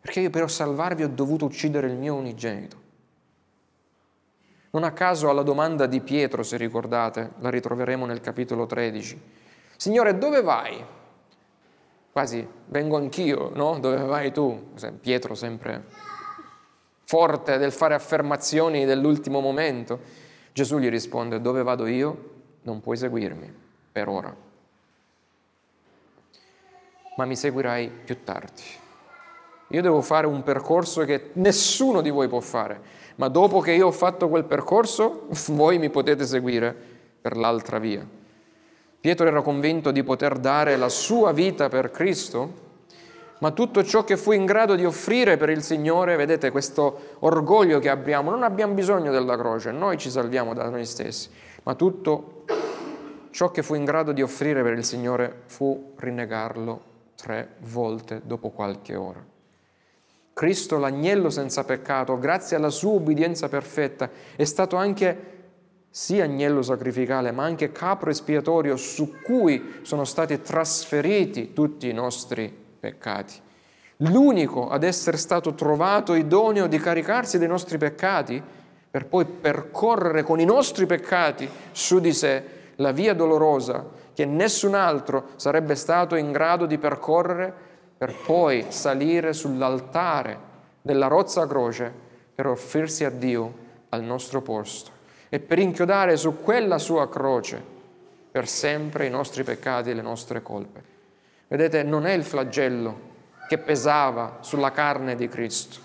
perché 0.00 0.20
io 0.20 0.30
per 0.30 0.50
salvarvi 0.50 1.02
ho 1.02 1.08
dovuto 1.08 1.44
uccidere 1.44 1.88
il 1.88 1.96
mio 1.96 2.14
unigenito. 2.14 2.80
Non 4.70 4.84
a 4.84 4.92
caso 4.92 5.28
alla 5.28 5.42
domanda 5.42 5.84
di 5.84 6.00
Pietro, 6.00 6.42
se 6.42 6.56
ricordate, 6.56 7.32
la 7.40 7.50
ritroveremo 7.50 8.06
nel 8.06 8.22
capitolo 8.22 8.64
13. 8.64 9.20
Signore, 9.76 10.16
dove 10.16 10.40
vai? 10.40 10.82
Quasi, 12.10 12.48
vengo 12.68 12.96
anch'io, 12.96 13.50
no? 13.54 13.78
Dove 13.80 13.98
vai 13.98 14.32
tu? 14.32 14.68
Pietro 14.98 15.34
sempre 15.34 16.13
forte 17.14 17.58
del 17.58 17.70
fare 17.70 17.94
affermazioni 17.94 18.84
dell'ultimo 18.84 19.38
momento. 19.38 20.00
Gesù 20.52 20.78
gli 20.78 20.88
risponde, 20.88 21.40
dove 21.40 21.62
vado 21.62 21.86
io 21.86 22.30
non 22.62 22.80
puoi 22.80 22.96
seguirmi 22.96 23.54
per 23.92 24.08
ora, 24.08 24.34
ma 27.16 27.24
mi 27.24 27.36
seguirai 27.36 27.88
più 28.04 28.24
tardi. 28.24 28.62
Io 29.68 29.80
devo 29.80 30.00
fare 30.00 30.26
un 30.26 30.42
percorso 30.42 31.04
che 31.04 31.30
nessuno 31.34 32.00
di 32.00 32.10
voi 32.10 32.26
può 32.26 32.40
fare, 32.40 32.80
ma 33.14 33.28
dopo 33.28 33.60
che 33.60 33.70
io 33.70 33.86
ho 33.86 33.92
fatto 33.92 34.28
quel 34.28 34.44
percorso, 34.44 35.28
voi 35.54 35.78
mi 35.78 35.90
potete 35.90 36.26
seguire 36.26 36.74
per 37.20 37.36
l'altra 37.36 37.78
via. 37.78 38.04
Pietro 38.98 39.28
era 39.28 39.40
convinto 39.40 39.92
di 39.92 40.02
poter 40.02 40.38
dare 40.38 40.76
la 40.76 40.88
sua 40.88 41.30
vita 41.30 41.68
per 41.68 41.92
Cristo 41.92 42.63
ma 43.44 43.50
tutto 43.50 43.84
ciò 43.84 44.04
che 44.04 44.16
fu 44.16 44.32
in 44.32 44.46
grado 44.46 44.74
di 44.74 44.86
offrire 44.86 45.36
per 45.36 45.50
il 45.50 45.62
Signore, 45.62 46.16
vedete 46.16 46.50
questo 46.50 47.16
orgoglio 47.18 47.78
che 47.78 47.90
abbiamo, 47.90 48.30
non 48.30 48.42
abbiamo 48.42 48.72
bisogno 48.72 49.12
della 49.12 49.36
croce, 49.36 49.70
noi 49.70 49.98
ci 49.98 50.08
salviamo 50.08 50.54
da 50.54 50.70
noi 50.70 50.86
stessi, 50.86 51.28
ma 51.64 51.74
tutto 51.74 52.46
ciò 53.28 53.50
che 53.50 53.62
fu 53.62 53.74
in 53.74 53.84
grado 53.84 54.12
di 54.12 54.22
offrire 54.22 54.62
per 54.62 54.72
il 54.72 54.82
Signore 54.82 55.42
fu 55.44 55.92
rinnegarlo 55.94 56.80
tre 57.16 57.56
volte 57.58 58.22
dopo 58.24 58.48
qualche 58.48 58.94
ora. 58.94 59.22
Cristo, 60.32 60.78
l'agnello 60.78 61.28
senza 61.28 61.64
peccato, 61.64 62.18
grazie 62.18 62.56
alla 62.56 62.70
sua 62.70 62.92
ubbidienza 62.92 63.50
perfetta, 63.50 64.08
è 64.36 64.44
stato 64.44 64.76
anche 64.76 65.32
sì 65.90 66.18
agnello 66.18 66.62
sacrificale, 66.62 67.30
ma 67.30 67.44
anche 67.44 67.72
capro 67.72 68.08
espiatorio 68.08 68.78
su 68.78 69.20
cui 69.22 69.80
sono 69.82 70.04
stati 70.04 70.40
trasferiti 70.40 71.52
tutti 71.52 71.90
i 71.90 71.92
nostri 71.92 72.62
peccati. 72.84 73.40
L'unico 73.98 74.68
ad 74.68 74.82
essere 74.82 75.16
stato 75.16 75.54
trovato 75.54 76.12
idoneo 76.12 76.66
di 76.66 76.78
caricarsi 76.78 77.38
dei 77.38 77.48
nostri 77.48 77.78
peccati 77.78 78.42
per 78.90 79.06
poi 79.06 79.24
percorrere 79.24 80.22
con 80.22 80.38
i 80.38 80.44
nostri 80.44 80.84
peccati 80.84 81.48
su 81.72 81.98
di 81.98 82.12
sé 82.12 82.44
la 82.76 82.92
via 82.92 83.14
dolorosa 83.14 83.86
che 84.12 84.26
nessun 84.26 84.74
altro 84.74 85.28
sarebbe 85.36 85.74
stato 85.76 86.14
in 86.16 86.30
grado 86.30 86.66
di 86.66 86.76
percorrere 86.76 87.52
per 87.96 88.14
poi 88.14 88.66
salire 88.68 89.32
sull'altare 89.32 90.52
della 90.82 91.06
rozza 91.06 91.46
croce 91.46 91.90
per 92.34 92.46
offrirsi 92.46 93.04
a 93.04 93.10
Dio 93.10 93.62
al 93.88 94.02
nostro 94.02 94.42
posto 94.42 94.90
e 95.30 95.40
per 95.40 95.58
inchiodare 95.58 96.18
su 96.18 96.36
quella 96.36 96.78
sua 96.78 97.08
croce 97.08 97.62
per 98.30 98.46
sempre 98.46 99.06
i 99.06 99.10
nostri 99.10 99.42
peccati 99.42 99.90
e 99.90 99.94
le 99.94 100.02
nostre 100.02 100.42
colpe. 100.42 100.93
Vedete, 101.48 101.82
non 101.82 102.06
è 102.06 102.12
il 102.12 102.24
flagello 102.24 103.12
che 103.46 103.58
pesava 103.58 104.38
sulla 104.40 104.70
carne 104.70 105.14
di 105.14 105.28
Cristo, 105.28 105.78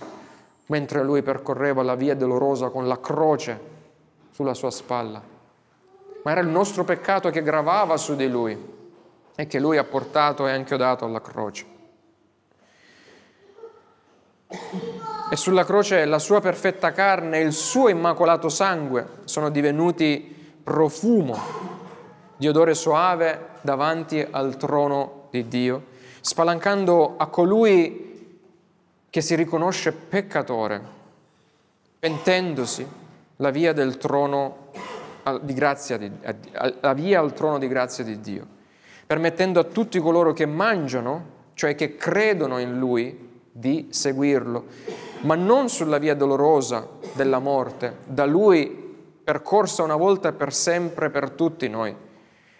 mentre 0.67 1.04
lui 1.04 1.22
percorreva 1.22 1.84
la 1.84 1.95
via 1.95 2.15
dolorosa 2.15 2.69
con 2.69 2.88
la 2.88 3.00
croce 3.00 3.60
sulla 4.32 4.54
sua 4.54 4.72
spalla, 4.72 5.22
ma 6.24 6.32
era 6.32 6.39
il 6.39 6.48
nostro 6.48 6.84
peccato 6.84 7.30
che 7.30 7.43
gravava 7.43 7.98
su 7.98 8.15
di 8.15 8.30
lui 8.30 8.58
e 9.36 9.48
che 9.48 9.60
lui 9.60 9.78
ha 9.78 9.84
portato 9.84 10.48
e 10.48 10.52
anchiodato 10.52 11.06
alla 11.06 11.22
croce. 11.22 11.65
E 15.32 15.36
sulla 15.36 15.63
croce 15.63 16.06
la 16.06 16.19
sua 16.19 16.41
perfetta 16.41 16.91
carne 16.91 17.39
e 17.39 17.43
il 17.43 17.54
suo 17.54 17.89
immacolato 17.89 18.50
sangue 18.50 19.19
sono 19.26 19.50
divenuti 19.50 20.58
profumo 20.63 21.38
di 22.36 22.48
odore 22.48 22.74
soave 22.74 23.58
davanti 23.62 24.26
al 24.30 24.56
trono 24.58 25.18
di 25.30 25.48
Dio, 25.48 25.84
spalancando 26.22 27.15
a 27.18 27.28
colui 27.28 28.38
che 29.10 29.22
si 29.22 29.36
riconosce 29.36 29.92
peccatore, 29.92 30.82
pentendosi 32.00 32.88
la 33.38 33.50
via 33.50 33.74
del 33.74 33.98
trono 33.98 34.68
di 35.42 35.54
grazia 35.54 35.98
di, 35.98 36.12
la 36.80 36.94
via 36.94 37.20
al 37.20 37.34
trono 37.34 37.58
di 37.58 37.68
grazia 37.68 38.04
di 38.04 38.20
Dio, 38.20 38.46
permettendo 39.06 39.60
a 39.60 39.63
tutti 39.63 40.00
coloro 40.00 40.34
che 40.34 40.46
mangiano, 40.46 41.38
cioè 41.54 41.76
che 41.76 41.96
credono 41.96 42.60
in 42.60 42.78
Lui, 42.78 43.28
di 43.52 43.88
seguirlo, 43.89 44.65
ma 45.22 45.36
non 45.36 45.70
sulla 45.70 45.98
via 45.98 46.15
dolorosa 46.15 46.88
della 47.13 47.39
morte, 47.39 47.98
da 48.06 48.26
Lui 48.26 48.88
percorsa 49.24 49.84
una 49.84 49.98
volta 49.98 50.32
per 50.32 50.54
sempre 50.54 51.10
per 51.10 51.32
tutti 51.32 51.68
noi, 51.68 51.94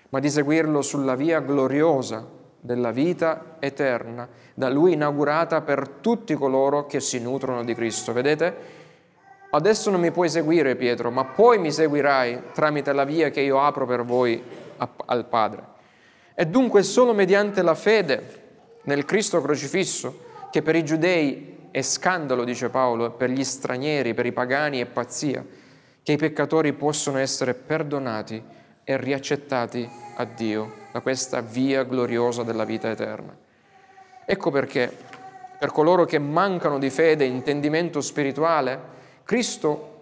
ma 0.10 0.20
di 0.20 0.30
seguirlo 0.30 0.82
sulla 0.82 1.16
via 1.16 1.40
gloriosa 1.40 2.38
della 2.60 2.92
vita 2.92 3.56
eterna, 3.60 4.28
da 4.54 4.70
Lui 4.70 4.94
inaugurata 4.94 5.62
per 5.62 5.88
tutti 6.02 6.34
coloro 6.36 6.86
che 6.86 7.00
si 7.00 7.20
nutrono 7.20 7.64
di 7.64 7.74
Cristo. 7.74 8.12
Vedete? 8.14 8.78
Adesso 9.52 9.90
non 9.90 10.00
mi 10.00 10.12
puoi 10.12 10.30
seguire, 10.30 10.76
Pietro, 10.76 11.10
ma 11.10 11.26
poi 11.26 11.58
mi 11.58 11.72
seguirai 11.72 12.52
tramite 12.54 12.94
la 12.94 13.04
via 13.04 13.30
che 13.30 13.42
io 13.42 13.60
apro 13.62 13.86
per 13.86 14.04
voi 14.04 14.42
al 15.06 15.26
Padre. 15.26 15.64
E 16.36 16.46
dunque 16.46 16.84
solo 16.84 17.14
mediante 17.14 17.62
la 17.62 17.76
fede 17.76 18.42
nel 18.84 19.06
Cristo 19.06 19.42
crocifisso, 19.42 20.28
che 20.52 20.62
per 20.62 20.76
i 20.76 20.84
giudei 20.84 21.68
è 21.72 21.82
scandalo, 21.82 22.44
dice 22.44 22.70
Paolo, 22.70 23.12
per 23.12 23.30
gli 23.30 23.44
stranieri, 23.44 24.14
per 24.14 24.26
i 24.26 24.32
pagani 24.32 24.80
è 24.80 24.86
pazzia, 24.86 25.44
che 26.04 26.12
i 26.12 26.18
peccatori 26.18 26.74
possono 26.74 27.18
essere 27.18 27.54
perdonati 27.54 28.42
e 28.84 28.98
riaccettati 28.98 29.90
a 30.16 30.26
Dio 30.26 30.79
da 30.92 31.02
questa 31.02 31.42
via 31.42 31.84
gloriosa 31.84 32.44
della 32.44 32.66
vita 32.66 32.90
eterna. 32.90 33.36
Ecco 34.26 34.52
perché 34.52 34.96
per 35.58 35.72
coloro 35.72 36.06
che 36.06 36.20
mancano 36.20 36.78
di 36.80 36.90
fede 36.90 37.26
e 37.26 37.28
intendimento 37.28 38.02
spirituale, 38.02 38.80
Cristo 39.24 39.98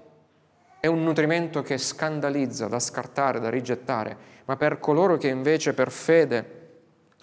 è 0.80 0.88
un 0.88 1.04
nutrimento 1.04 1.62
che 1.62 1.78
scandalizza, 1.78 2.68
da 2.68 2.80
scartare, 2.80 3.40
da 3.40 3.50
rigettare, 3.50 4.16
ma 4.46 4.56
per 4.56 4.80
coloro 4.80 5.18
che 5.18 5.28
invece 5.28 5.74
per 5.74 5.92
fede 5.92 6.56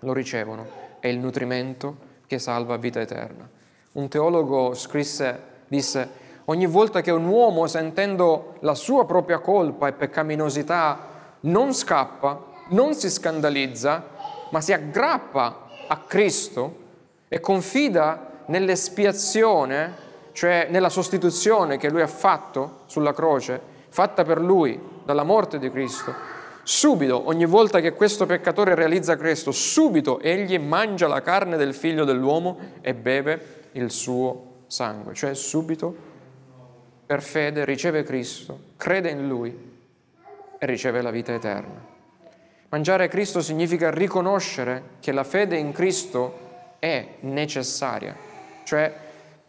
lo 0.01 0.13
ricevono 0.13 0.83
è 0.99 1.09
il 1.09 1.19
nutrimento 1.19 1.97
che 2.27 2.39
salva 2.39 2.77
vita 2.77 3.01
eterna. 3.01 3.49
Un 3.93 4.09
teologo 4.09 4.75
scrisse, 4.75 5.39
disse, 5.69 6.09
ogni 6.47 6.67
volta 6.67 7.01
che 7.01 7.11
un 7.11 7.27
uomo 7.27 7.67
sentendo 7.67 8.57
la 8.61 8.75
sua 8.75 9.05
propria 9.07 9.39
colpa 9.39 9.89
e 9.89 9.93
peccaminosità 9.93 10.99
non 11.41 11.75
scappa, 11.75 12.53
non 12.69 12.95
si 12.95 13.11
scandalizza, 13.11 14.09
ma 14.51 14.61
si 14.61 14.73
aggrappa 14.73 15.69
a 15.87 15.99
Cristo 16.07 16.83
e 17.29 17.41
confida 17.41 18.43
nell'espiazione, 18.47 20.03
cioè 20.33 20.69
nella 20.71 20.89
sostituzione 20.89 21.77
che 21.77 21.91
lui 21.91 22.03
ha 22.03 22.07
fatto 22.07 22.83
sulla 22.87 23.13
croce, 23.13 23.61
fatta 23.89 24.25
per 24.25 24.41
lui 24.41 24.81
dalla 25.05 25.25
morte 25.25 25.59
di 25.59 25.71
Cristo. 25.71 26.15
Subito, 26.63 27.29
ogni 27.29 27.45
volta 27.45 27.81
che 27.81 27.93
questo 27.93 28.25
peccatore 28.25 28.75
realizza 28.75 29.17
questo, 29.17 29.53
subito 29.53 30.19
egli 30.21 30.59
mangia 30.59 31.07
la 31.07 31.21
carne 31.21 31.57
del 31.57 31.75
figlio 31.75 32.05
dell'uomo 32.05 32.59
e 32.81 32.95
beve 32.95 33.69
il 33.73 33.91
suo 33.91 34.63
sangue, 34.67 35.13
cioè 35.13 35.35
subito 35.35 35.95
per 37.05 37.23
fede 37.23 37.67
riceve 37.67 38.03
Cristo, 38.03 38.59
crede 38.77 39.11
in 39.11 39.29
lui 39.29 39.73
e 40.59 40.67
riceve 40.67 41.03
la 41.03 41.11
vita 41.11 41.35
eterna. 41.35 41.94
Mangiare 42.75 43.07
Cristo 43.07 43.41
significa 43.41 43.93
riconoscere 43.93 44.97
che 44.99 45.13
la 45.13 45.23
fede 45.23 45.57
in 45.57 45.71
Cristo 45.71 46.39
è 46.81 47.19
necessaria. 47.21 48.17
Cioè, 48.65 48.93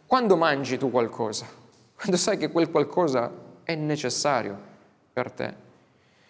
quando 0.06 0.36
mangi 0.36 0.78
tu 0.78 0.92
qualcosa, 0.92 1.44
quando 1.96 2.16
sai 2.18 2.36
che 2.36 2.52
quel 2.52 2.70
qualcosa 2.70 3.28
è 3.64 3.74
necessario 3.74 4.56
per 5.12 5.32
te. 5.32 5.54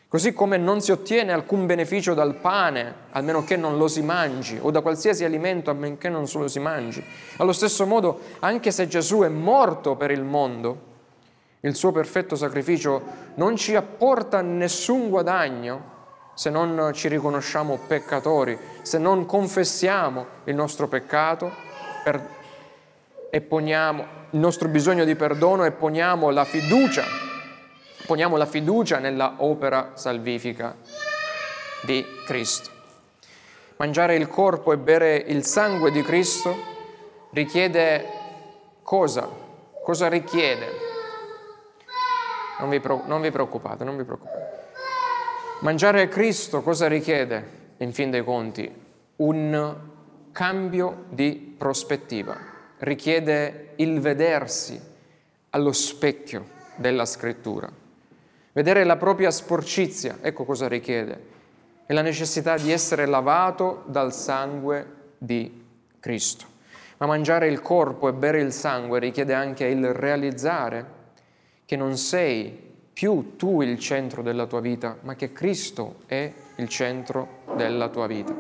Così 0.09 0.33
come 0.33 0.57
non 0.57 0.81
si 0.81 0.91
ottiene 0.91 1.35
alcun 1.35 1.67
beneficio 1.67 2.15
dal 2.15 2.37
pane, 2.37 2.95
almeno 3.11 3.45
che 3.45 3.57
non 3.57 3.77
lo 3.77 3.89
si 3.89 4.01
mangi, 4.01 4.59
o 4.59 4.71
da 4.71 4.81
qualsiasi 4.81 5.23
alimento, 5.23 5.69
almeno 5.69 5.99
che 5.99 6.09
non 6.09 6.25
lo 6.33 6.49
si 6.49 6.61
mangi. 6.61 7.05
Allo 7.37 7.53
stesso 7.53 7.85
modo, 7.85 8.21
anche 8.39 8.71
se 8.71 8.89
Gesù 8.89 9.19
è 9.19 9.29
morto 9.29 9.97
per 9.97 10.11
il 10.11 10.25
mondo, 10.25 10.95
il 11.61 11.75
suo 11.75 11.93
perfetto 11.93 12.37
sacrificio 12.37 13.03
non 13.35 13.55
ci 13.55 13.75
apporta 13.75 14.41
nessun 14.41 15.11
guadagno 15.11 15.93
se 16.37 16.51
non 16.51 16.91
ci 16.93 17.09
riconosciamo 17.09 17.79
peccatori, 17.87 18.59
se 18.83 18.99
non 18.99 19.25
confessiamo 19.25 20.27
il 20.45 20.55
nostro 20.55 20.87
peccato 20.87 21.51
per, 22.05 22.29
e 23.31 23.41
poniamo 23.41 24.07
il 24.33 24.39
nostro 24.39 24.69
bisogno 24.69 25.05
di 25.05 25.17
perdono 25.17 25.65
e 25.65 25.71
poniamo 25.73 26.29
la 26.29 26.45
fiducia, 26.45 27.05
poniamo 28.05 28.37
la 28.37 28.45
fiducia 28.45 28.99
nella 28.99 29.37
opera 29.39 29.93
salvifica 29.95 30.77
di 31.85 32.05
Cristo. 32.27 32.69
Mangiare 33.77 34.17
il 34.17 34.29
corpo 34.29 34.75
e 34.75 34.77
bere 34.77 35.17
il 35.17 35.43
sangue 35.43 35.91
di 35.91 36.03
Cristo 36.03 36.55
richiede 37.31 38.07
cosa? 38.83 39.27
Cosa 39.83 40.09
richiede? 40.09 40.67
Non 42.59 42.69
vi, 42.69 42.83
non 43.07 43.23
vi 43.23 43.31
preoccupate, 43.31 43.85
non 43.85 43.97
vi 43.97 44.05
preoccupate. 44.05 44.46
Mangiare 45.61 46.09
Cristo 46.09 46.63
cosa 46.63 46.87
richiede? 46.87 47.55
In 47.79 47.93
fin 47.93 48.11
dei 48.11 48.25
conti, 48.25 48.71
un 49.17 49.77
cambio 50.33 51.05
di 51.11 51.55
prospettiva. 51.57 52.37
Richiede 52.79 53.73
il 53.77 54.01
vedersi 54.01 54.81
allo 55.51 55.73
specchio 55.73 56.47
della 56.77 57.05
scrittura. 57.05 57.71
Vedere 58.53 58.85
la 58.85 58.97
propria 58.97 59.31
sporcizia, 59.31 60.19
ecco 60.21 60.45
cosa 60.45 60.69
richiede 60.69 61.35
è 61.87 61.93
la 61.93 62.03
necessità 62.03 62.59
di 62.59 62.73
essere 62.73 63.07
lavato 63.07 63.85
dal 63.87 64.13
sangue 64.13 65.15
di 65.19 65.65
Cristo. 66.01 66.45
Ma 66.97 67.07
mangiare 67.07 67.47
il 67.47 67.63
corpo 67.63 68.09
e 68.09 68.13
bere 68.13 68.41
il 68.41 68.53
sangue 68.53 68.99
richiede 68.99 69.33
anche 69.33 69.67
il 69.67 69.93
realizzare 69.95 70.95
che 71.65 71.77
non 71.77 71.97
sei 71.97 72.66
più 72.97 73.37
tu 73.37 73.61
il 73.61 73.79
centro 73.79 74.23
della 74.23 74.47
tua 74.47 74.61
vita, 74.61 74.97
ma 75.03 75.15
che 75.15 75.31
Cristo 75.31 75.97
è 76.07 76.33
il 76.55 76.67
centro 76.67 77.43
della 77.55 77.91
tua 77.91 78.07
vita. 78.07 78.35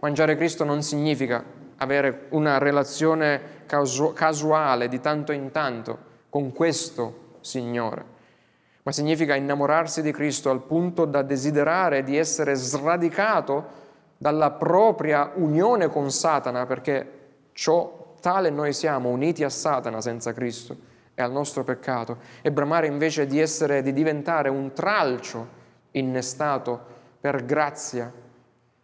Mangiare 0.00 0.34
Cristo 0.34 0.64
non 0.64 0.82
significa 0.82 1.44
avere 1.76 2.26
una 2.30 2.58
relazione 2.58 3.62
casu- 3.66 4.12
casuale 4.12 4.88
di 4.88 4.98
tanto 4.98 5.30
in 5.30 5.52
tanto 5.52 5.96
con 6.28 6.52
questo 6.52 7.36
Signore 7.40 8.18
ma 8.82 8.92
significa 8.92 9.34
innamorarsi 9.34 10.02
di 10.02 10.10
Cristo 10.10 10.50
al 10.50 10.62
punto 10.62 11.04
da 11.04 11.22
desiderare 11.22 12.02
di 12.02 12.16
essere 12.16 12.54
sradicato 12.54 13.78
dalla 14.16 14.50
propria 14.50 15.32
unione 15.34 15.88
con 15.88 16.10
Satana, 16.10 16.66
perché 16.66 17.18
ciò 17.52 18.14
tale 18.20 18.50
noi 18.50 18.72
siamo 18.72 19.10
uniti 19.10 19.44
a 19.44 19.50
Satana 19.50 20.00
senza 20.00 20.32
Cristo 20.32 20.88
e 21.20 21.22
al 21.22 21.32
nostro 21.32 21.64
peccato, 21.64 22.18
e 22.42 22.50
bramare 22.50 22.86
invece 22.86 23.26
di 23.26 23.40
essere, 23.40 23.82
di 23.82 23.92
diventare 23.92 24.48
un 24.48 24.72
tralcio 24.72 25.58
innestato 25.92 26.98
per 27.20 27.44
grazia 27.44 28.12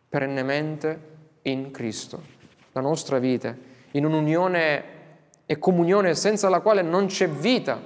perennemente 0.09 1.15
in 1.43 1.71
Cristo. 1.71 2.35
La 2.73 2.81
nostra 2.81 3.19
vita 3.19 3.55
in 3.93 4.05
un'unione 4.05 4.95
e 5.47 5.59
comunione 5.59 6.15
senza 6.15 6.49
la 6.49 6.61
quale 6.61 6.83
non 6.83 7.07
c'è 7.07 7.29
vita 7.29 7.81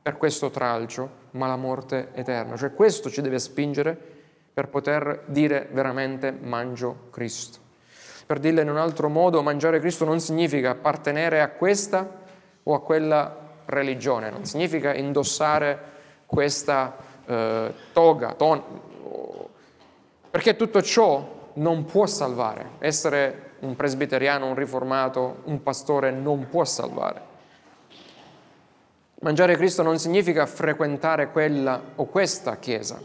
per 0.00 0.16
questo 0.16 0.50
tralcio, 0.50 1.22
ma 1.32 1.46
la 1.46 1.56
morte 1.56 2.08
eterna. 2.14 2.56
Cioè 2.56 2.72
questo 2.72 3.10
ci 3.10 3.20
deve 3.20 3.38
spingere 3.38 3.98
per 4.52 4.68
poter 4.68 5.24
dire 5.26 5.68
veramente 5.72 6.30
mangio 6.30 7.08
Cristo. 7.10 7.58
Per 8.26 8.38
dirla 8.38 8.62
in 8.62 8.70
un 8.70 8.78
altro 8.78 9.08
modo, 9.08 9.42
mangiare 9.42 9.80
Cristo 9.80 10.04
non 10.04 10.20
significa 10.20 10.70
appartenere 10.70 11.42
a 11.42 11.48
questa 11.48 12.22
o 12.62 12.74
a 12.74 12.80
quella 12.80 13.43
religione, 13.66 14.30
non 14.30 14.44
significa 14.44 14.94
indossare 14.94 15.92
questa 16.26 16.96
eh, 17.26 17.72
toga, 17.92 18.34
ton, 18.34 18.62
perché 20.30 20.56
tutto 20.56 20.82
ciò 20.82 21.50
non 21.54 21.84
può 21.84 22.06
salvare. 22.06 22.70
Essere 22.78 23.52
un 23.60 23.76
presbiteriano, 23.76 24.46
un 24.46 24.54
riformato, 24.54 25.42
un 25.44 25.62
pastore 25.62 26.10
non 26.10 26.48
può 26.48 26.64
salvare. 26.64 27.32
Mangiare 29.20 29.56
Cristo 29.56 29.82
non 29.82 29.98
significa 29.98 30.44
frequentare 30.44 31.30
quella 31.30 31.80
o 31.94 32.04
questa 32.06 32.56
chiesa, 32.58 33.00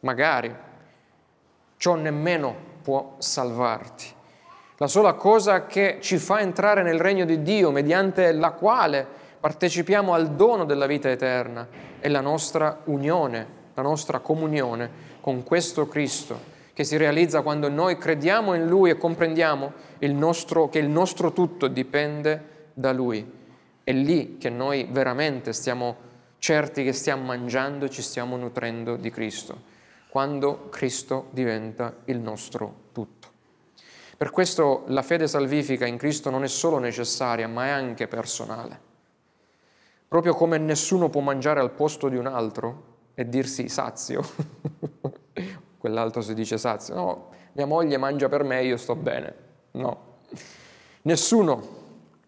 magari. 0.00 0.54
Ciò 1.76 1.94
nemmeno 1.94 2.56
può 2.82 3.14
salvarti. 3.18 4.16
La 4.78 4.86
sola 4.88 5.12
cosa 5.12 5.66
che 5.66 5.98
ci 6.00 6.18
fa 6.18 6.40
entrare 6.40 6.82
nel 6.82 6.98
regno 6.98 7.24
di 7.24 7.42
Dio, 7.42 7.70
mediante 7.70 8.32
la 8.32 8.50
quale 8.52 9.06
partecipiamo 9.38 10.14
al 10.14 10.34
dono 10.34 10.64
della 10.64 10.86
vita 10.86 11.10
eterna, 11.10 11.66
è 12.00 12.08
la 12.08 12.20
nostra 12.20 12.80
unione, 12.84 13.46
la 13.74 13.82
nostra 13.82 14.18
comunione 14.18 14.90
con 15.20 15.42
questo 15.42 15.86
Cristo, 15.86 16.56
che 16.72 16.84
si 16.84 16.96
realizza 16.96 17.42
quando 17.42 17.68
noi 17.68 17.98
crediamo 17.98 18.54
in 18.54 18.66
Lui 18.66 18.90
e 18.90 18.96
comprendiamo 18.96 19.72
il 19.98 20.14
nostro, 20.14 20.68
che 20.68 20.78
il 20.78 20.88
nostro 20.88 21.32
tutto 21.32 21.68
dipende 21.68 22.70
da 22.74 22.92
Lui. 22.92 23.36
È 23.82 23.92
lì 23.92 24.38
che 24.38 24.50
noi 24.50 24.86
veramente 24.90 25.52
stiamo 25.52 26.06
certi 26.38 26.84
che 26.84 26.92
stiamo 26.92 27.24
mangiando 27.24 27.86
e 27.86 27.90
ci 27.90 28.02
stiamo 28.02 28.36
nutrendo 28.36 28.96
di 28.96 29.10
Cristo, 29.10 29.60
quando 30.08 30.68
Cristo 30.68 31.26
diventa 31.30 31.94
il 32.04 32.18
nostro 32.18 32.74
tutto. 32.92 33.28
Per 34.16 34.30
questo 34.30 34.84
la 34.88 35.02
fede 35.02 35.28
salvifica 35.28 35.86
in 35.86 35.96
Cristo 35.96 36.30
non 36.30 36.44
è 36.44 36.48
solo 36.48 36.78
necessaria, 36.78 37.46
ma 37.46 37.66
è 37.66 37.70
anche 37.70 38.08
personale. 38.08 38.87
Proprio 40.08 40.34
come 40.34 40.56
nessuno 40.56 41.10
può 41.10 41.20
mangiare 41.20 41.60
al 41.60 41.72
posto 41.72 42.08
di 42.08 42.16
un 42.16 42.26
altro 42.26 42.96
e 43.14 43.28
dirsi 43.28 43.68
sazio, 43.68 44.22
quell'altro 45.76 46.22
si 46.22 46.32
dice 46.32 46.56
sazio, 46.56 46.94
no, 46.94 47.28
mia 47.52 47.66
moglie 47.66 47.98
mangia 47.98 48.28
per 48.28 48.42
me, 48.42 48.64
io 48.64 48.78
sto 48.78 48.96
bene. 48.96 49.34
No, 49.72 50.20
nessuno 51.02 51.76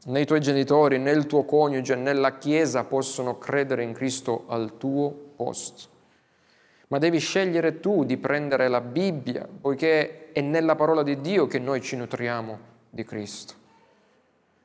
né 0.05 0.21
i 0.21 0.27
tuoi 0.27 0.41
genitori, 0.41 0.99
né 0.99 1.11
il 1.11 1.27
tuo 1.27 1.45
coniuge, 1.45 1.95
né 1.95 2.13
la 2.13 2.37
Chiesa 2.37 2.85
possono 2.85 3.39
credere 3.39 3.83
in 3.83 3.93
Cristo 3.93 4.45
al 4.49 4.77
tuo 4.77 5.11
posto. 5.37 5.89
Ma 6.89 6.99
devi 6.99 7.19
scegliere 7.19 7.81
tu 7.81 8.05
di 8.05 8.17
prendere 8.17 8.69
la 8.69 8.81
Bibbia, 8.81 9.49
poiché 9.61 10.33
è 10.33 10.41
nella 10.41 10.75
parola 10.75 11.03
di 11.03 11.21
Dio 11.21 11.47
che 11.47 11.59
noi 11.59 11.81
ci 11.81 11.97
nutriamo 11.97 12.59
di 12.91 13.05
Cristo. 13.05 13.55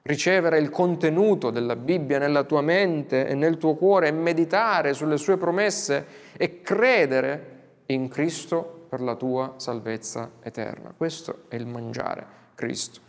Ricevere 0.08 0.60
il 0.60 0.70
contenuto 0.70 1.50
della 1.50 1.76
Bibbia 1.76 2.20
nella 2.20 2.44
tua 2.44 2.62
mente 2.62 3.26
e 3.26 3.34
nel 3.34 3.58
tuo 3.58 3.74
cuore 3.74 4.10
e 4.10 4.12
meditare 4.12 4.94
sulle 4.94 5.18
sue 5.18 5.38
promesse 5.38 6.06
e 6.38 6.62
credere 6.62 7.54
in 7.88 8.08
Cristo 8.08 8.86
per 8.88 9.02
la 9.02 9.16
tua 9.16 9.56
salvezza 9.58 10.34
eterna. 10.44 10.94
Questo 10.96 11.46
è 11.48 11.56
il 11.56 11.66
mangiare 11.66 12.24
Cristo. 12.54 13.00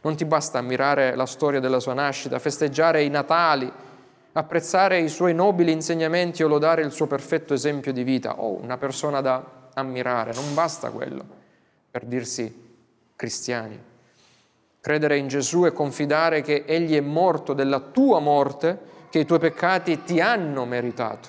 Non 0.00 0.16
ti 0.16 0.24
basta 0.24 0.56
ammirare 0.56 1.14
la 1.14 1.26
storia 1.26 1.60
della 1.60 1.78
sua 1.78 1.92
nascita, 1.92 2.38
festeggiare 2.38 3.02
i 3.02 3.10
Natali, 3.10 3.70
apprezzare 4.32 4.98
i 4.98 5.10
suoi 5.10 5.34
nobili 5.34 5.72
insegnamenti 5.72 6.42
o 6.42 6.48
lodare 6.48 6.80
il 6.80 6.90
suo 6.90 7.06
perfetto 7.06 7.52
esempio 7.52 7.92
di 7.92 8.02
vita. 8.02 8.40
Oh, 8.40 8.58
una 8.62 8.78
persona 8.78 9.20
da 9.20 9.68
ammirare, 9.74 10.32
non 10.32 10.54
basta 10.54 10.88
quello 10.88 11.22
per 11.90 12.06
dirsi 12.06 12.78
cristiani. 13.14 13.94
Credere 14.86 15.16
in 15.16 15.26
Gesù 15.26 15.66
e 15.66 15.72
confidare 15.72 16.42
che 16.42 16.62
Egli 16.64 16.94
è 16.94 17.00
morto 17.00 17.54
della 17.54 17.80
tua 17.80 18.20
morte, 18.20 18.78
che 19.10 19.18
i 19.18 19.24
tuoi 19.24 19.40
peccati 19.40 20.04
ti 20.04 20.20
hanno 20.20 20.64
meritato, 20.64 21.28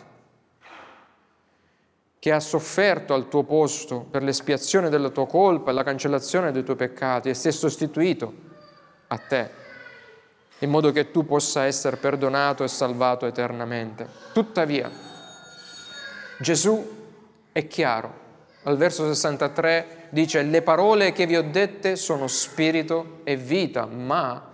che 2.19 2.31
ha 2.31 2.39
sofferto 2.39 3.15
al 3.15 3.27
tuo 3.27 3.41
posto 3.41 4.05
per 4.11 4.21
l'espiazione 4.21 4.89
della 4.89 5.09
tua 5.09 5.25
colpa 5.25 5.71
e 5.71 5.73
la 5.73 5.81
cancellazione 5.81 6.51
dei 6.51 6.63
tuoi 6.63 6.75
peccati 6.75 7.29
e 7.29 7.33
si 7.33 7.47
è 7.47 7.51
sostituito 7.51 8.31
a 9.07 9.17
te, 9.17 9.49
in 10.59 10.69
modo 10.69 10.91
che 10.91 11.09
tu 11.09 11.25
possa 11.25 11.65
essere 11.65 11.97
perdonato 11.97 12.63
e 12.63 12.67
salvato 12.67 13.25
eternamente. 13.25 14.07
Tuttavia, 14.33 14.87
Gesù 16.37 16.87
è 17.51 17.65
chiaro. 17.65 18.25
Al 18.65 18.77
verso 18.77 19.07
63 19.07 19.96
dice, 20.09 20.41
le 20.43 20.61
parole 20.61 21.11
che 21.11 21.25
vi 21.25 21.35
ho 21.35 21.43
dette 21.43 21.95
sono 21.95 22.27
spirito 22.27 23.19
e 23.23 23.35
vita, 23.35 23.85
ma 23.85 24.53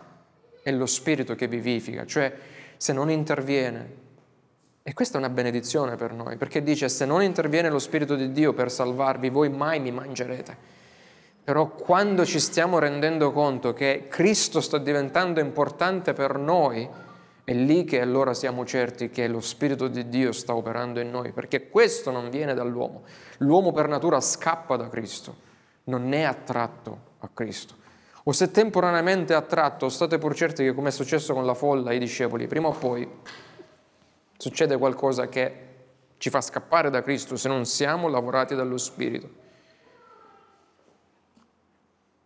è 0.61 0.71
lo 0.71 0.85
spirito 0.85 1.35
che 1.35 1.47
vivifica, 1.47 2.05
cioè 2.05 2.33
se 2.77 2.93
non 2.93 3.09
interviene. 3.09 4.01
E 4.85 4.93
questa 4.93 5.15
è 5.15 5.19
una 5.19 5.29
benedizione 5.29 5.95
per 5.95 6.11
noi, 6.11 6.35
perché 6.35 6.61
dice, 6.61 6.89
se 6.89 7.05
non 7.05 7.23
interviene 7.23 7.69
lo 7.69 7.79
Spirito 7.79 8.15
di 8.15 8.33
Dio 8.33 8.51
per 8.51 8.69
salvarvi, 8.69 9.29
voi 9.29 9.47
mai 9.47 9.79
mi 9.79 9.91
mangerete. 9.91 10.57
Però 11.41 11.69
quando 11.69 12.25
ci 12.25 12.37
stiamo 12.37 12.79
rendendo 12.79 13.31
conto 13.31 13.71
che 13.73 14.07
Cristo 14.09 14.59
sta 14.59 14.77
diventando 14.77 15.39
importante 15.39 16.11
per 16.11 16.37
noi, 16.37 16.85
è 17.45 17.53
lì 17.53 17.83
che 17.83 17.99
allora 17.99 18.33
siamo 18.33 18.65
certi 18.65 19.09
che 19.09 19.27
lo 19.27 19.41
Spirito 19.41 19.87
di 19.87 20.07
Dio 20.07 20.31
sta 20.31 20.55
operando 20.55 20.99
in 21.01 21.09
noi, 21.09 21.33
perché 21.33 21.69
questo 21.69 22.09
non 22.09 22.29
viene 22.29 22.53
dall'uomo. 22.53 23.03
L'uomo 23.39 23.71
per 23.71 23.87
natura 23.87 24.21
scappa 24.21 24.77
da 24.77 24.87
Cristo, 24.87 25.35
non 25.85 26.13
è 26.13 26.21
attratto 26.23 27.11
a 27.19 27.29
Cristo. 27.33 27.75
O 28.23 28.31
se 28.31 28.51
temporaneamente 28.51 29.33
attratto, 29.33 29.89
state 29.89 30.17
pur 30.17 30.33
certi 30.33 30.63
che 30.63 30.73
come 30.73 30.87
è 30.87 30.91
successo 30.91 31.33
con 31.33 31.45
la 31.45 31.53
folla, 31.53 31.91
i 31.91 31.99
discepoli, 31.99 32.47
prima 32.47 32.69
o 32.69 32.71
poi 32.71 33.05
succede 34.37 34.77
qualcosa 34.77 35.27
che 35.27 35.71
ci 36.17 36.29
fa 36.29 36.39
scappare 36.39 36.89
da 36.89 37.01
Cristo 37.01 37.35
se 37.35 37.49
non 37.49 37.65
siamo 37.65 38.07
lavorati 38.07 38.55
dallo 38.55 38.77
Spirito. 38.77 39.42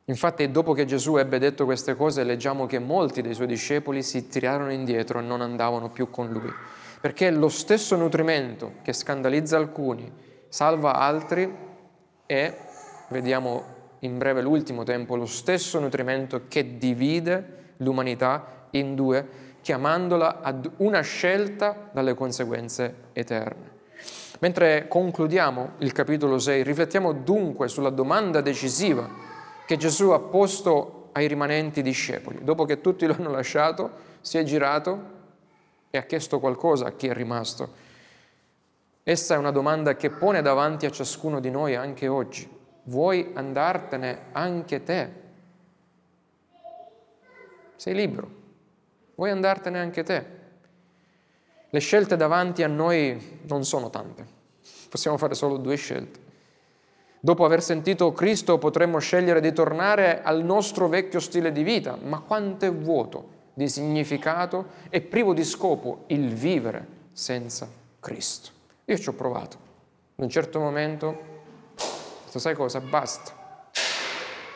Infatti 0.09 0.49
dopo 0.51 0.71
che 0.71 0.85
Gesù 0.85 1.17
ebbe 1.17 1.37
detto 1.37 1.65
queste 1.65 1.93
cose 1.95 2.23
leggiamo 2.23 2.65
che 2.65 2.79
molti 2.79 3.21
dei 3.21 3.33
suoi 3.33 3.47
discepoli 3.47 4.01
si 4.01 4.29
tirarono 4.29 4.71
indietro 4.71 5.19
e 5.19 5.21
non 5.21 5.41
andavano 5.41 5.89
più 5.89 6.09
con 6.09 6.29
lui, 6.29 6.49
perché 7.01 7.29
lo 7.29 7.49
stesso 7.49 7.97
nutrimento 7.97 8.75
che 8.83 8.93
scandalizza 8.93 9.57
alcuni, 9.57 10.09
salva 10.47 10.95
altri, 10.95 11.53
è 12.25 12.57
vediamo 13.09 13.75
in 13.99 14.17
breve 14.17 14.41
l'ultimo 14.41 14.83
tempo, 14.83 15.17
lo 15.17 15.25
stesso 15.25 15.77
nutrimento 15.77 16.43
che 16.47 16.77
divide 16.77 17.73
l'umanità 17.77 18.67
in 18.71 18.95
due, 18.95 19.27
chiamandola 19.59 20.39
ad 20.41 20.71
una 20.77 21.01
scelta 21.01 21.89
dalle 21.91 22.13
conseguenze 22.13 23.09
eterne. 23.11 23.75
Mentre 24.39 24.87
concludiamo 24.87 25.71
il 25.79 25.91
capitolo 25.91 26.39
6, 26.39 26.63
riflettiamo 26.63 27.11
dunque 27.11 27.67
sulla 27.67 27.89
domanda 27.89 28.39
decisiva 28.39 29.26
che 29.67 29.75
Gesù 29.75 30.11
ha 30.11 30.19
posto 30.19 31.09
ai 31.11 31.27
rimanenti 31.27 31.81
discepoli. 31.81 32.41
Dopo 32.41 32.63
che 32.63 32.79
tutti 32.79 33.05
lo 33.05 33.13
hanno 33.13 33.31
lasciato, 33.31 33.91
si 34.21 34.37
è 34.37 34.43
girato 34.43 35.15
e 35.89 35.97
ha 35.97 36.03
chiesto 36.03 36.39
qualcosa 36.39 36.87
a 36.87 36.91
chi 36.93 37.07
è 37.07 37.13
rimasto. 37.13 37.85
Essa 39.03 39.35
è 39.35 39.37
una 39.37 39.51
domanda 39.51 39.97
che 39.97 40.09
pone 40.09 40.41
davanti 40.41 40.85
a 40.85 40.89
ciascuno 40.89 41.41
di 41.41 41.51
noi 41.51 41.75
anche 41.75 42.07
oggi. 42.07 42.49
Vuoi 42.83 43.31
andartene 43.33 44.27
anche 44.31 44.83
te? 44.83 45.11
Sei 47.75 47.93
libero. 47.93 48.29
Vuoi 49.15 49.31
andartene 49.31 49.79
anche 49.79 50.03
te? 50.03 50.25
Le 51.69 51.79
scelte 51.79 52.15
davanti 52.15 52.63
a 52.63 52.67
noi 52.67 53.41
non 53.47 53.65
sono 53.65 53.89
tante. 53.89 54.25
Possiamo 54.89 55.17
fare 55.17 55.35
solo 55.35 55.57
due 55.57 55.75
scelte. 55.75 56.26
Dopo 57.19 57.45
aver 57.45 57.63
sentito 57.63 58.11
Cristo 58.11 58.57
potremmo 58.57 58.99
scegliere 58.99 59.41
di 59.41 59.51
tornare 59.51 60.21
al 60.21 60.43
nostro 60.43 60.87
vecchio 60.87 61.19
stile 61.19 61.51
di 61.51 61.63
vita, 61.63 61.97
ma 62.01 62.19
quanto 62.19 62.65
è 62.65 62.71
vuoto 62.71 63.35
di 63.53 63.67
significato 63.67 64.67
e 64.89 65.01
privo 65.01 65.33
di 65.33 65.43
scopo 65.43 66.03
il 66.07 66.33
vivere 66.33 66.85
senza 67.11 67.67
Cristo. 67.99 68.51
Io 68.85 68.97
ci 68.97 69.09
ho 69.09 69.13
provato. 69.13 69.57
In 70.15 70.25
un 70.25 70.29
certo 70.29 70.59
momento, 70.59 71.17
sai 72.27 72.53
cosa? 72.53 72.79
Basta. 72.79 73.69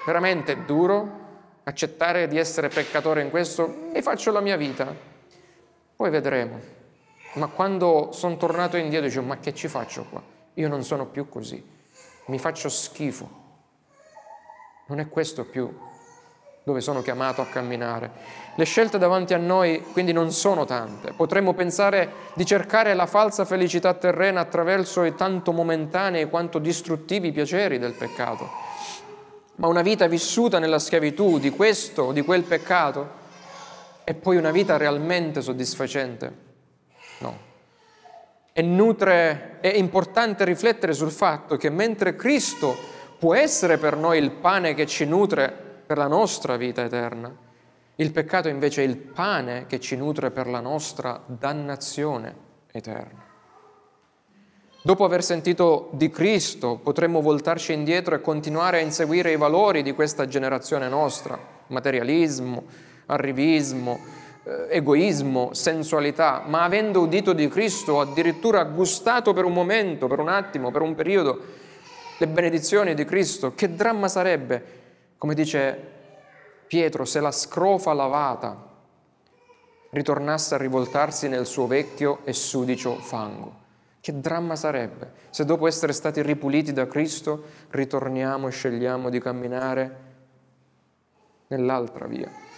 Veramente 0.05 0.53
è 0.53 0.57
duro 0.57 1.19
accettare 1.63 2.27
di 2.27 2.37
essere 2.37 2.69
peccatore 2.69 3.21
in 3.21 3.31
questo 3.31 3.91
e 3.91 4.01
faccio 4.03 4.31
la 4.31 4.39
mia 4.39 4.55
vita. 4.55 4.93
Poi 5.95 6.09
vedremo. 6.11 6.59
Ma 7.33 7.47
quando 7.47 8.09
sono 8.11 8.37
tornato 8.37 8.77
indietro 8.77 9.07
dicevo, 9.07 9.25
ma 9.25 9.39
che 9.39 9.53
ci 9.53 9.67
faccio 9.67 10.05
qua? 10.09 10.21
Io 10.55 10.67
non 10.67 10.83
sono 10.83 11.07
più 11.07 11.27
così. 11.27 11.63
Mi 12.25 12.39
faccio 12.39 12.69
schifo. 12.69 13.39
Non 14.87 14.99
è 14.99 15.09
questo 15.09 15.45
più 15.45 15.73
dove 16.63 16.81
sono 16.81 17.01
chiamato 17.01 17.41
a 17.41 17.47
camminare. 17.47 18.11
Le 18.55 18.65
scelte 18.65 18.97
davanti 18.97 19.33
a 19.33 19.37
noi 19.37 19.83
quindi 19.93 20.11
non 20.11 20.31
sono 20.31 20.65
tante. 20.65 21.13
Potremmo 21.13 21.53
pensare 21.53 22.11
di 22.35 22.45
cercare 22.45 22.93
la 22.93 23.07
falsa 23.07 23.45
felicità 23.45 23.93
terrena 23.95 24.41
attraverso 24.41 25.03
i 25.03 25.15
tanto 25.15 25.51
momentanei 25.51 26.29
quanto 26.29 26.59
distruttivi 26.59 27.31
piaceri 27.31 27.79
del 27.79 27.93
peccato. 27.93 28.49
Ma 29.55 29.67
una 29.67 29.81
vita 29.81 30.07
vissuta 30.07 30.59
nella 30.59 30.79
schiavitù 30.79 31.39
di 31.39 31.49
questo 31.49 32.03
o 32.03 32.11
di 32.11 32.21
quel 32.21 32.43
peccato 32.43 33.19
è 34.03 34.13
poi 34.13 34.37
una 34.37 34.51
vita 34.51 34.77
realmente 34.77 35.41
soddisfacente? 35.41 36.49
No. 37.19 37.49
E 38.53 38.61
nutre, 38.61 39.59
è 39.61 39.73
importante 39.75 40.43
riflettere 40.43 40.93
sul 40.93 41.11
fatto 41.11 41.55
che 41.57 41.69
mentre 41.69 42.15
Cristo 42.15 42.75
può 43.17 43.33
essere 43.33 43.77
per 43.77 43.95
noi 43.95 44.17
il 44.17 44.31
pane 44.31 44.73
che 44.73 44.85
ci 44.85 45.05
nutre 45.05 45.53
per 45.85 45.97
la 45.97 46.07
nostra 46.07 46.57
vita 46.57 46.83
eterna. 46.83 47.33
Il 47.95 48.11
peccato 48.11 48.47
invece 48.47 48.83
è 48.83 48.87
il 48.87 48.97
pane 48.97 49.67
che 49.67 49.79
ci 49.79 49.95
nutre 49.95 50.31
per 50.31 50.47
la 50.47 50.59
nostra 50.59 51.21
dannazione 51.25 52.35
eterna. 52.71 53.29
Dopo 54.83 55.05
aver 55.05 55.23
sentito 55.23 55.89
di 55.91 56.09
Cristo 56.09 56.77
potremmo 56.77 57.21
voltarci 57.21 57.71
indietro 57.71 58.15
e 58.15 58.21
continuare 58.21 58.79
a 58.79 58.81
inseguire 58.81 59.31
i 59.31 59.37
valori 59.37 59.83
di 59.83 59.93
questa 59.93 60.27
generazione 60.27 60.89
nostra, 60.89 61.37
materialismo, 61.67 62.63
arrivismo, 63.05 63.99
egoismo, 64.69 65.53
sensualità, 65.53 66.43
ma 66.45 66.63
avendo 66.63 67.01
udito 67.01 67.33
di 67.33 67.47
Cristo, 67.47 67.99
addirittura 67.99 68.63
gustato 68.63 69.33
per 69.33 69.45
un 69.45 69.53
momento, 69.53 70.07
per 70.07 70.19
un 70.19 70.29
attimo, 70.29 70.71
per 70.71 70.81
un 70.81 70.95
periodo, 70.95 71.41
le 72.17 72.27
benedizioni 72.27 72.93
di 72.93 73.05
Cristo, 73.05 73.53
che 73.55 73.75
dramma 73.75 74.07
sarebbe 74.07 74.79
come 75.21 75.35
dice 75.35 75.77
Pietro, 76.65 77.05
se 77.05 77.19
la 77.19 77.29
scrofa 77.29 77.93
lavata 77.93 78.69
ritornasse 79.91 80.55
a 80.55 80.57
rivoltarsi 80.57 81.27
nel 81.27 81.45
suo 81.45 81.67
vecchio 81.67 82.21
e 82.23 82.33
sudicio 82.33 82.95
fango. 82.95 83.59
Che 83.99 84.19
dramma 84.19 84.55
sarebbe 84.55 85.11
se 85.29 85.45
dopo 85.45 85.67
essere 85.67 85.93
stati 85.93 86.23
ripuliti 86.23 86.73
da 86.73 86.87
Cristo 86.87 87.43
ritorniamo 87.69 88.47
e 88.47 88.51
scegliamo 88.51 89.11
di 89.11 89.19
camminare 89.19 89.97
nell'altra 91.49 92.07
via. 92.07 92.50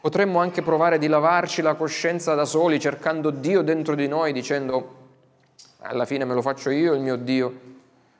Potremmo 0.00 0.40
anche 0.40 0.62
provare 0.62 0.98
di 0.98 1.08
lavarci 1.08 1.60
la 1.60 1.74
coscienza 1.74 2.34
da 2.34 2.44
soli 2.44 2.80
cercando 2.80 3.30
Dio 3.30 3.62
dentro 3.62 3.94
di 3.94 4.08
noi 4.08 4.32
dicendo 4.32 4.98
alla 5.82 6.04
fine 6.04 6.24
me 6.24 6.34
lo 6.34 6.42
faccio 6.42 6.70
io 6.70 6.94
il 6.94 7.00
mio 7.00 7.16
Dio 7.16 7.68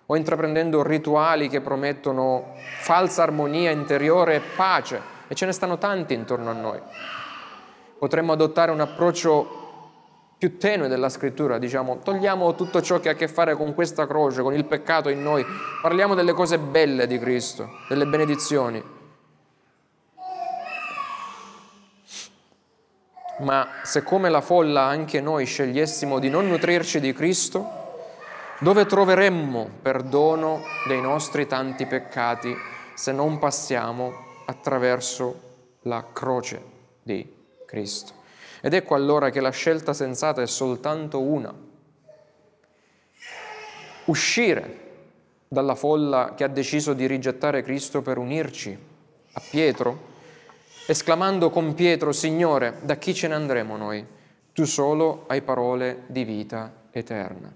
o 0.06 0.16
intraprendendo 0.16 0.82
rituali 0.82 1.48
che 1.48 1.60
promettono 1.60 2.54
falsa 2.80 3.22
armonia 3.22 3.70
interiore 3.70 4.34
e 4.34 4.40
pace, 4.56 5.00
e 5.28 5.36
ce 5.36 5.46
ne 5.46 5.52
stanno 5.52 5.78
tanti 5.78 6.14
intorno 6.14 6.50
a 6.50 6.52
noi. 6.52 6.80
Potremmo 7.96 8.32
adottare 8.32 8.72
un 8.72 8.80
approccio 8.80 9.58
più 10.36 10.58
tenue 10.58 10.88
della 10.88 11.08
scrittura, 11.08 11.58
diciamo, 11.58 11.98
togliamo 12.02 12.56
tutto 12.56 12.82
ciò 12.82 12.98
che 12.98 13.10
ha 13.10 13.12
a 13.12 13.14
che 13.14 13.28
fare 13.28 13.54
con 13.54 13.72
questa 13.72 14.08
croce, 14.08 14.42
con 14.42 14.52
il 14.52 14.64
peccato 14.64 15.10
in 15.10 15.22
noi, 15.22 15.46
parliamo 15.80 16.16
delle 16.16 16.32
cose 16.32 16.58
belle 16.58 17.06
di 17.06 17.18
Cristo, 17.20 17.68
delle 17.88 18.06
benedizioni. 18.06 18.82
Ma 23.40 23.80
se 23.84 24.02
come 24.02 24.28
la 24.28 24.42
folla 24.42 24.82
anche 24.82 25.20
noi 25.20 25.46
scegliessimo 25.46 26.18
di 26.18 26.28
non 26.28 26.46
nutrirci 26.48 27.00
di 27.00 27.14
Cristo, 27.14 27.78
dove 28.60 28.84
troveremmo 28.84 29.70
perdono 29.80 30.62
dei 30.86 31.00
nostri 31.00 31.46
tanti 31.46 31.86
peccati 31.86 32.54
se 32.94 33.12
non 33.12 33.38
passiamo 33.38 34.12
attraverso 34.44 35.40
la 35.82 36.04
croce 36.12 36.62
di 37.02 37.26
Cristo? 37.64 38.12
Ed 38.60 38.74
ecco 38.74 38.94
allora 38.94 39.30
che 39.30 39.40
la 39.40 39.50
scelta 39.50 39.94
sensata 39.94 40.42
è 40.42 40.46
soltanto 40.46 41.22
una. 41.22 41.54
Uscire 44.04 44.88
dalla 45.48 45.74
folla 45.74 46.34
che 46.36 46.44
ha 46.44 46.48
deciso 46.48 46.92
di 46.92 47.06
rigettare 47.06 47.62
Cristo 47.62 48.02
per 48.02 48.18
unirci 48.18 48.78
a 49.32 49.42
Pietro, 49.48 50.08
esclamando 50.86 51.50
con 51.50 51.74
Pietro, 51.74 52.12
Signore, 52.12 52.78
da 52.82 52.96
chi 52.96 53.14
ce 53.14 53.28
ne 53.28 53.34
andremo 53.34 53.76
noi? 53.76 54.04
Tu 54.52 54.64
solo 54.64 55.24
hai 55.28 55.42
parole 55.42 56.02
di 56.06 56.24
vita 56.24 56.72
eterna. 56.90 57.52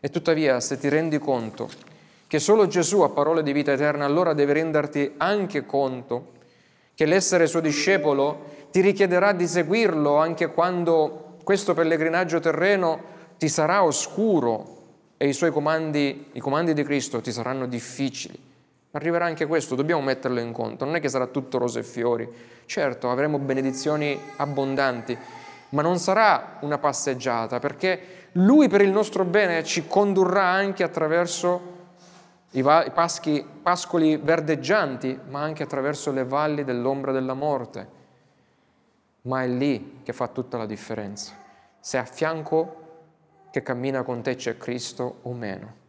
E 0.00 0.10
tuttavia, 0.10 0.60
se 0.60 0.78
ti 0.78 0.88
rendi 0.88 1.18
conto 1.18 1.68
che 2.26 2.38
solo 2.38 2.66
Gesù 2.66 3.00
ha 3.00 3.08
parole 3.08 3.42
di 3.42 3.52
vita 3.52 3.72
eterna, 3.72 4.04
allora 4.04 4.32
devi 4.32 4.52
renderti 4.52 5.14
anche 5.16 5.64
conto 5.64 6.32
che 6.94 7.06
l'essere 7.06 7.46
suo 7.46 7.60
discepolo 7.60 8.54
ti 8.70 8.80
richiederà 8.80 9.32
di 9.32 9.46
seguirlo 9.46 10.16
anche 10.16 10.48
quando 10.48 11.36
questo 11.44 11.74
pellegrinaggio 11.74 12.40
terreno 12.40 13.14
ti 13.38 13.48
sarà 13.48 13.84
oscuro 13.84 14.74
e 15.16 15.28
i 15.28 15.32
suoi 15.32 15.52
comandi, 15.52 16.30
i 16.32 16.40
comandi 16.40 16.74
di 16.74 16.82
Cristo 16.82 17.20
ti 17.20 17.32
saranno 17.32 17.66
difficili. 17.66 18.45
Arriverà 18.96 19.26
anche 19.26 19.44
questo, 19.44 19.74
dobbiamo 19.74 20.00
metterlo 20.00 20.40
in 20.40 20.52
conto. 20.52 20.86
Non 20.86 20.96
è 20.96 21.00
che 21.00 21.10
sarà 21.10 21.26
tutto 21.26 21.58
rose 21.58 21.80
e 21.80 21.82
fiori. 21.82 22.26
Certo, 22.64 23.10
avremo 23.10 23.38
benedizioni 23.38 24.18
abbondanti, 24.36 25.16
ma 25.70 25.82
non 25.82 25.98
sarà 25.98 26.56
una 26.60 26.78
passeggiata 26.78 27.58
perché 27.58 28.28
lui 28.32 28.68
per 28.68 28.80
il 28.80 28.90
nostro 28.90 29.26
bene 29.26 29.62
ci 29.64 29.86
condurrà 29.86 30.44
anche 30.44 30.82
attraverso 30.82 31.74
i, 32.52 32.62
paschi, 32.62 33.46
pascoli 33.62 34.16
verdeggianti, 34.16 35.20
ma 35.28 35.42
anche 35.42 35.62
attraverso 35.62 36.10
le 36.10 36.24
valli 36.24 36.64
dell'ombra 36.64 37.12
della 37.12 37.34
morte. 37.34 37.88
Ma 39.22 39.42
è 39.42 39.46
lì 39.46 40.00
che 40.04 40.14
fa 40.14 40.28
tutta 40.28 40.56
la 40.56 40.64
differenza. 40.64 41.34
Se 41.78 41.98
a 41.98 42.04
fianco 42.04 42.84
che 43.50 43.62
cammina 43.62 44.02
con 44.04 44.22
te 44.22 44.36
c'è 44.36 44.56
Cristo 44.56 45.18
o 45.20 45.34
meno. 45.34 45.84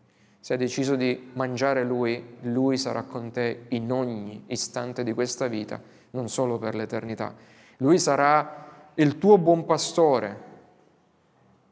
Se 0.47 0.53
hai 0.53 0.59
deciso 0.59 0.95
di 0.95 1.31
mangiare 1.33 1.83
Lui, 1.83 2.37
Lui 2.43 2.77
sarà 2.77 3.03
con 3.03 3.31
te 3.31 3.65
in 3.67 3.91
ogni 3.91 4.45
istante 4.47 5.03
di 5.03 5.11
questa 5.11 5.47
vita, 5.47 5.77
non 6.11 6.29
solo 6.29 6.57
per 6.57 6.73
l'eternità. 6.73 7.35
Lui 7.79 7.99
sarà 7.99 8.91
il 8.93 9.17
tuo 9.17 9.37
buon 9.37 9.65
pastore, 9.65 10.43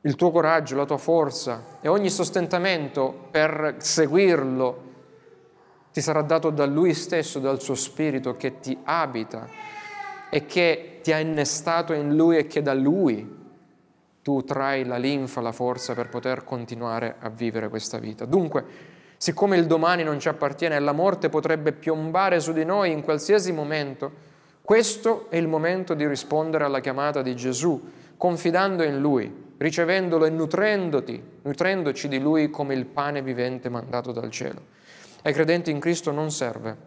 il 0.02 0.16
tuo 0.16 0.30
coraggio, 0.30 0.76
la 0.76 0.84
tua 0.84 0.98
forza 0.98 1.78
e 1.80 1.88
ogni 1.88 2.10
sostentamento 2.10 3.28
per 3.32 3.76
seguirlo 3.78 4.82
ti 5.94 6.02
sarà 6.02 6.22
dato 6.22 6.50
da 6.50 6.66
Lui 6.66 6.94
stesso, 6.94 7.40
dal 7.40 7.62
suo 7.62 7.76
Spirito 7.76 8.36
che 8.36 8.60
ti 8.60 8.78
abita 8.84 9.48
e 10.30 10.46
che 10.46 11.00
ti 11.02 11.14
ha 11.14 11.20
innestato 11.20 11.94
in 11.94 12.14
Lui 12.14 12.36
e 12.36 12.48
che 12.48 12.62
da 12.62 12.74
Lui 12.74 13.45
tu 14.26 14.44
trai 14.44 14.86
la 14.86 14.98
linfa, 14.98 15.40
la 15.40 15.52
forza 15.52 15.94
per 15.94 16.10
poter 16.10 16.44
continuare 16.44 17.18
a 17.20 17.30
vivere 17.30 17.70
questa 17.70 18.00
vita. 18.00 18.26
Dunque, 18.26 18.94
Siccome 19.18 19.56
il 19.58 19.66
domani 19.66 20.04
non 20.04 20.20
ci 20.20 20.28
appartiene 20.28 20.76
e 20.76 20.80
la 20.80 20.92
morte 20.92 21.30
potrebbe 21.30 21.72
piombare 21.72 22.40
su 22.40 22.52
di 22.52 22.66
noi 22.66 22.92
in 22.92 23.02
qualsiasi 23.02 23.52
momento, 23.54 24.12
questo 24.62 25.30
è 25.30 25.38
il 25.38 25.48
momento 25.48 25.94
di 25.94 26.06
rispondere 26.06 26.64
alla 26.64 26.82
chiamata 26.82 27.22
di 27.22 27.36
Gesù, 27.36 27.82
confidando 28.18 28.84
in 28.84 29.00
Lui, 29.00 29.54
ricevendolo 29.58 30.26
e 30.26 30.30
nutrendoti, 30.30 31.24
nutrendoci 31.44 32.08
di 32.08 32.20
Lui 32.20 32.50
come 32.50 32.74
il 32.74 32.86
pane 32.86 33.22
vivente 33.22 33.70
mandato 33.70 34.12
dal 34.12 34.30
cielo. 34.30 34.62
Ai 35.24 35.34
credenti 35.34 35.72
in 35.72 35.80
Cristo 35.80 36.12
non 36.12 36.30
serve 36.30 36.78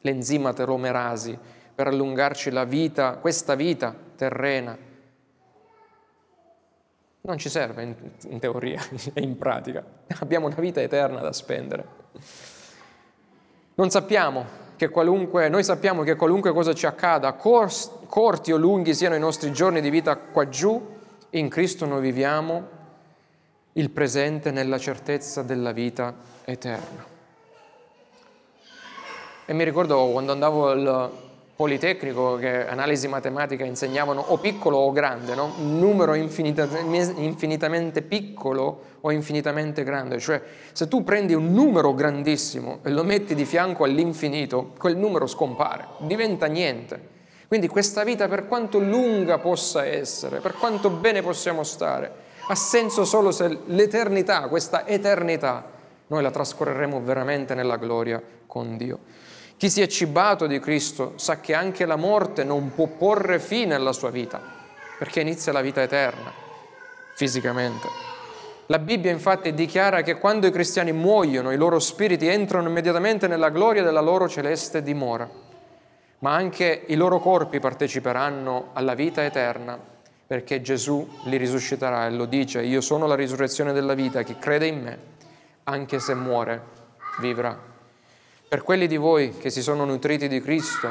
l'enzima 0.00 0.52
telomerasi 0.52 1.38
per 1.74 1.88
allungarci 1.88 2.50
la 2.50 2.64
vita, 2.64 3.18
questa 3.18 3.54
vita 3.54 3.94
terrena. 4.16 4.76
Non 7.22 7.36
ci 7.38 7.48
serve 7.48 7.82
in, 7.82 7.94
in 8.28 8.38
teoria 8.38 8.80
e 9.12 9.20
in 9.20 9.36
pratica. 9.36 9.84
Abbiamo 10.20 10.46
una 10.46 10.56
vita 10.56 10.80
eterna 10.80 11.20
da 11.20 11.32
spendere. 11.32 11.84
Non 13.74 13.90
sappiamo 13.90 14.68
che 14.76 14.88
qualunque, 14.88 15.48
noi 15.48 15.62
sappiamo 15.62 16.02
che 16.02 16.16
qualunque 16.16 16.52
cosa 16.52 16.72
ci 16.72 16.86
accada, 16.86 17.34
corti 17.34 18.52
o 18.52 18.56
lunghi 18.56 18.94
siano 18.94 19.14
i 19.14 19.18
nostri 19.18 19.52
giorni 19.52 19.82
di 19.82 19.90
vita 19.90 20.16
qua 20.16 20.48
giù, 20.48 20.98
in 21.30 21.48
Cristo 21.48 21.84
noi 21.86 22.00
viviamo 22.00 22.78
il 23.74 23.90
presente 23.90 24.50
nella 24.50 24.78
certezza 24.78 25.42
della 25.42 25.72
vita 25.72 26.14
eterna. 26.44 27.04
E 29.44 29.52
mi 29.52 29.64
ricordo 29.64 30.10
quando 30.12 30.32
andavo 30.32 30.68
al 30.68 31.29
Politecnico 31.60 32.36
che 32.36 32.66
analisi 32.66 33.06
matematica 33.06 33.66
insegnavano 33.66 34.24
o 34.28 34.38
piccolo 34.38 34.78
o 34.78 34.92
grande, 34.92 35.34
no? 35.34 35.52
un 35.58 35.78
numero 35.78 36.14
infinitamente 36.14 38.00
piccolo 38.00 38.80
o 39.02 39.10
infinitamente 39.10 39.84
grande, 39.84 40.18
cioè 40.20 40.40
se 40.72 40.88
tu 40.88 41.04
prendi 41.04 41.34
un 41.34 41.52
numero 41.52 41.92
grandissimo 41.92 42.78
e 42.82 42.88
lo 42.88 43.04
metti 43.04 43.34
di 43.34 43.44
fianco 43.44 43.84
all'infinito, 43.84 44.72
quel 44.78 44.96
numero 44.96 45.26
scompare, 45.26 45.86
diventa 45.98 46.46
niente. 46.46 46.98
Quindi 47.46 47.68
questa 47.68 48.04
vita, 48.04 48.26
per 48.26 48.48
quanto 48.48 48.78
lunga 48.78 49.36
possa 49.36 49.84
essere, 49.84 50.40
per 50.40 50.54
quanto 50.54 50.88
bene 50.88 51.20
possiamo 51.20 51.62
stare, 51.62 52.10
ha 52.48 52.54
senso 52.54 53.04
solo 53.04 53.32
se 53.32 53.58
l'eternità, 53.66 54.48
questa 54.48 54.86
eternità, 54.86 55.70
noi 56.06 56.22
la 56.22 56.30
trascorreremo 56.30 57.02
veramente 57.02 57.54
nella 57.54 57.76
gloria 57.76 58.22
con 58.46 58.78
Dio. 58.78 59.28
Chi 59.60 59.68
si 59.68 59.82
è 59.82 59.86
cibato 59.88 60.46
di 60.46 60.58
Cristo 60.58 61.12
sa 61.16 61.38
che 61.38 61.52
anche 61.52 61.84
la 61.84 61.96
morte 61.96 62.44
non 62.44 62.72
può 62.74 62.86
porre 62.86 63.38
fine 63.38 63.74
alla 63.74 63.92
sua 63.92 64.08
vita, 64.08 64.40
perché 64.98 65.20
inizia 65.20 65.52
la 65.52 65.60
vita 65.60 65.82
eterna, 65.82 66.32
fisicamente. 67.14 67.86
La 68.68 68.78
Bibbia 68.78 69.10
infatti 69.10 69.52
dichiara 69.52 70.00
che 70.00 70.16
quando 70.16 70.46
i 70.46 70.50
cristiani 70.50 70.92
muoiono, 70.92 71.52
i 71.52 71.58
loro 71.58 71.78
spiriti 71.78 72.26
entrano 72.26 72.70
immediatamente 72.70 73.26
nella 73.28 73.50
gloria 73.50 73.82
della 73.82 74.00
loro 74.00 74.30
celeste 74.30 74.82
dimora, 74.82 75.28
ma 76.20 76.32
anche 76.32 76.84
i 76.86 76.94
loro 76.94 77.18
corpi 77.18 77.60
parteciperanno 77.60 78.70
alla 78.72 78.94
vita 78.94 79.26
eterna, 79.26 79.78
perché 80.26 80.62
Gesù 80.62 81.06
li 81.24 81.36
risusciterà 81.36 82.06
e 82.06 82.12
lo 82.12 82.24
dice, 82.24 82.62
io 82.62 82.80
sono 82.80 83.06
la 83.06 83.14
risurrezione 83.14 83.74
della 83.74 83.92
vita, 83.92 84.22
chi 84.22 84.38
crede 84.38 84.68
in 84.68 84.82
me, 84.82 84.98
anche 85.64 85.98
se 85.98 86.14
muore, 86.14 86.62
vivrà. 87.18 87.69
Per 88.50 88.62
quelli 88.62 88.88
di 88.88 88.96
voi 88.96 89.36
che 89.38 89.48
si 89.48 89.62
sono 89.62 89.84
nutriti 89.84 90.26
di 90.26 90.40
Cristo, 90.40 90.88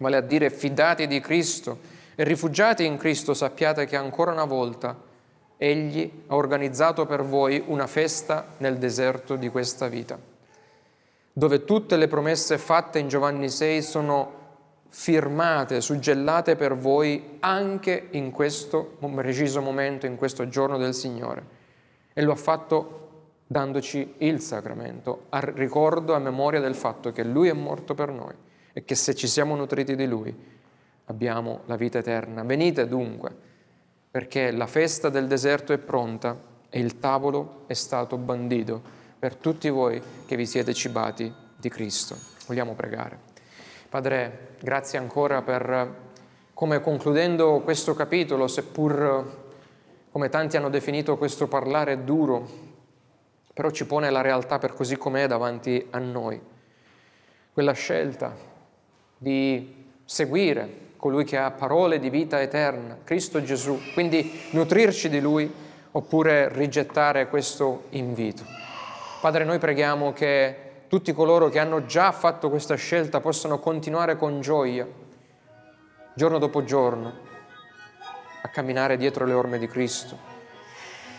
vale 0.00 0.16
a 0.16 0.20
dire 0.20 0.50
fidati 0.50 1.06
di 1.06 1.20
Cristo 1.20 1.78
e 2.16 2.24
rifugiati 2.24 2.84
in 2.84 2.96
Cristo, 2.96 3.32
sappiate 3.32 3.86
che 3.86 3.94
ancora 3.94 4.32
una 4.32 4.44
volta 4.44 5.00
Egli 5.56 6.24
ha 6.26 6.34
organizzato 6.34 7.06
per 7.06 7.22
voi 7.22 7.62
una 7.64 7.86
festa 7.86 8.54
nel 8.56 8.78
deserto 8.78 9.36
di 9.36 9.50
questa 9.50 9.86
vita, 9.86 10.18
dove 11.32 11.64
tutte 11.64 11.96
le 11.96 12.08
promesse 12.08 12.58
fatte 12.58 12.98
in 12.98 13.06
Giovanni 13.06 13.50
6 13.50 13.80
sono 13.80 14.32
firmate, 14.88 15.80
suggellate 15.80 16.56
per 16.56 16.74
voi 16.74 17.36
anche 17.38 18.08
in 18.10 18.32
questo 18.32 18.96
preciso 19.14 19.60
momento, 19.60 20.06
in 20.06 20.16
questo 20.16 20.48
giorno 20.48 20.76
del 20.76 20.92
Signore. 20.92 21.44
E 22.12 22.20
lo 22.20 22.32
ha 22.32 22.36
fatto 22.36 23.03
dandoci 23.46 24.14
il 24.18 24.40
sacramento, 24.40 25.26
a 25.30 25.40
ricordo, 25.40 26.14
a 26.14 26.18
memoria 26.18 26.60
del 26.60 26.74
fatto 26.74 27.12
che 27.12 27.24
Lui 27.24 27.48
è 27.48 27.52
morto 27.52 27.94
per 27.94 28.10
noi 28.10 28.34
e 28.72 28.84
che 28.84 28.94
se 28.94 29.14
ci 29.14 29.28
siamo 29.28 29.54
nutriti 29.54 29.94
di 29.96 30.06
Lui 30.06 30.34
abbiamo 31.06 31.60
la 31.66 31.76
vita 31.76 31.98
eterna. 31.98 32.42
Venite 32.42 32.88
dunque, 32.88 33.34
perché 34.10 34.50
la 34.50 34.66
festa 34.66 35.08
del 35.08 35.26
deserto 35.26 35.72
è 35.72 35.78
pronta 35.78 36.36
e 36.68 36.80
il 36.80 36.98
tavolo 36.98 37.64
è 37.66 37.74
stato 37.74 38.16
bandito 38.16 38.82
per 39.18 39.36
tutti 39.36 39.68
voi 39.68 40.02
che 40.26 40.36
vi 40.36 40.46
siete 40.46 40.74
cibati 40.74 41.32
di 41.56 41.68
Cristo. 41.68 42.16
Vogliamo 42.46 42.74
pregare. 42.74 43.18
Padre, 43.88 44.56
grazie 44.60 44.98
ancora 44.98 45.42
per 45.42 46.02
come 46.52 46.80
concludendo 46.80 47.60
questo 47.60 47.94
capitolo, 47.94 48.48
seppur 48.48 49.42
come 50.10 50.28
tanti 50.28 50.56
hanno 50.56 50.70
definito 50.70 51.16
questo 51.16 51.48
parlare 51.48 52.04
duro, 52.04 52.63
però 53.54 53.70
ci 53.70 53.86
pone 53.86 54.10
la 54.10 54.20
realtà 54.20 54.58
per 54.58 54.74
così 54.74 54.96
com'è 54.96 55.28
davanti 55.28 55.86
a 55.90 55.98
noi. 55.98 56.40
Quella 57.52 57.72
scelta 57.72 58.34
di 59.16 59.92
seguire 60.04 60.82
colui 60.96 61.24
che 61.24 61.38
ha 61.38 61.52
parole 61.52 62.00
di 62.00 62.10
vita 62.10 62.42
eterna, 62.42 62.98
Cristo 63.04 63.42
Gesù, 63.42 63.78
quindi 63.92 64.48
nutrirci 64.50 65.08
di 65.08 65.20
Lui 65.20 65.50
oppure 65.92 66.48
rigettare 66.48 67.28
questo 67.28 67.84
invito. 67.90 68.42
Padre, 69.20 69.44
noi 69.44 69.58
preghiamo 69.58 70.12
che 70.12 70.56
tutti 70.88 71.12
coloro 71.12 71.48
che 71.48 71.60
hanno 71.60 71.86
già 71.86 72.10
fatto 72.10 72.50
questa 72.50 72.74
scelta 72.74 73.20
possano 73.20 73.60
continuare 73.60 74.16
con 74.16 74.40
gioia, 74.40 74.86
giorno 76.14 76.38
dopo 76.38 76.64
giorno, 76.64 77.12
a 78.42 78.48
camminare 78.48 78.96
dietro 78.96 79.24
le 79.24 79.32
orme 79.32 79.58
di 79.58 79.68
Cristo 79.68 80.33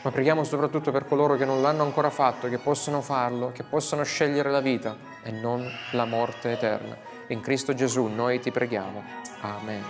ma 0.06 0.12
preghiamo 0.12 0.44
soprattutto 0.44 0.92
per 0.92 1.08
coloro 1.08 1.36
che 1.36 1.46
non 1.46 1.64
l'hanno 1.64 1.82
ancora 1.82 2.12
fatto, 2.12 2.48
che 2.48 2.60
possono 2.60 3.02
farlo, 3.02 3.52
che 3.52 3.64
possono 3.64 4.04
scegliere 4.04 4.52
la 4.52 4.62
vita 4.62 4.96
e 5.24 5.32
non 5.32 5.68
la 5.94 6.06
morte 6.06 6.52
eterna. 6.52 6.96
In 7.30 7.42
Cristo 7.42 7.74
Gesù 7.74 8.06
noi 8.06 8.40
ti 8.40 8.52
preghiamo. 8.52 9.04
Amen. 9.42 9.84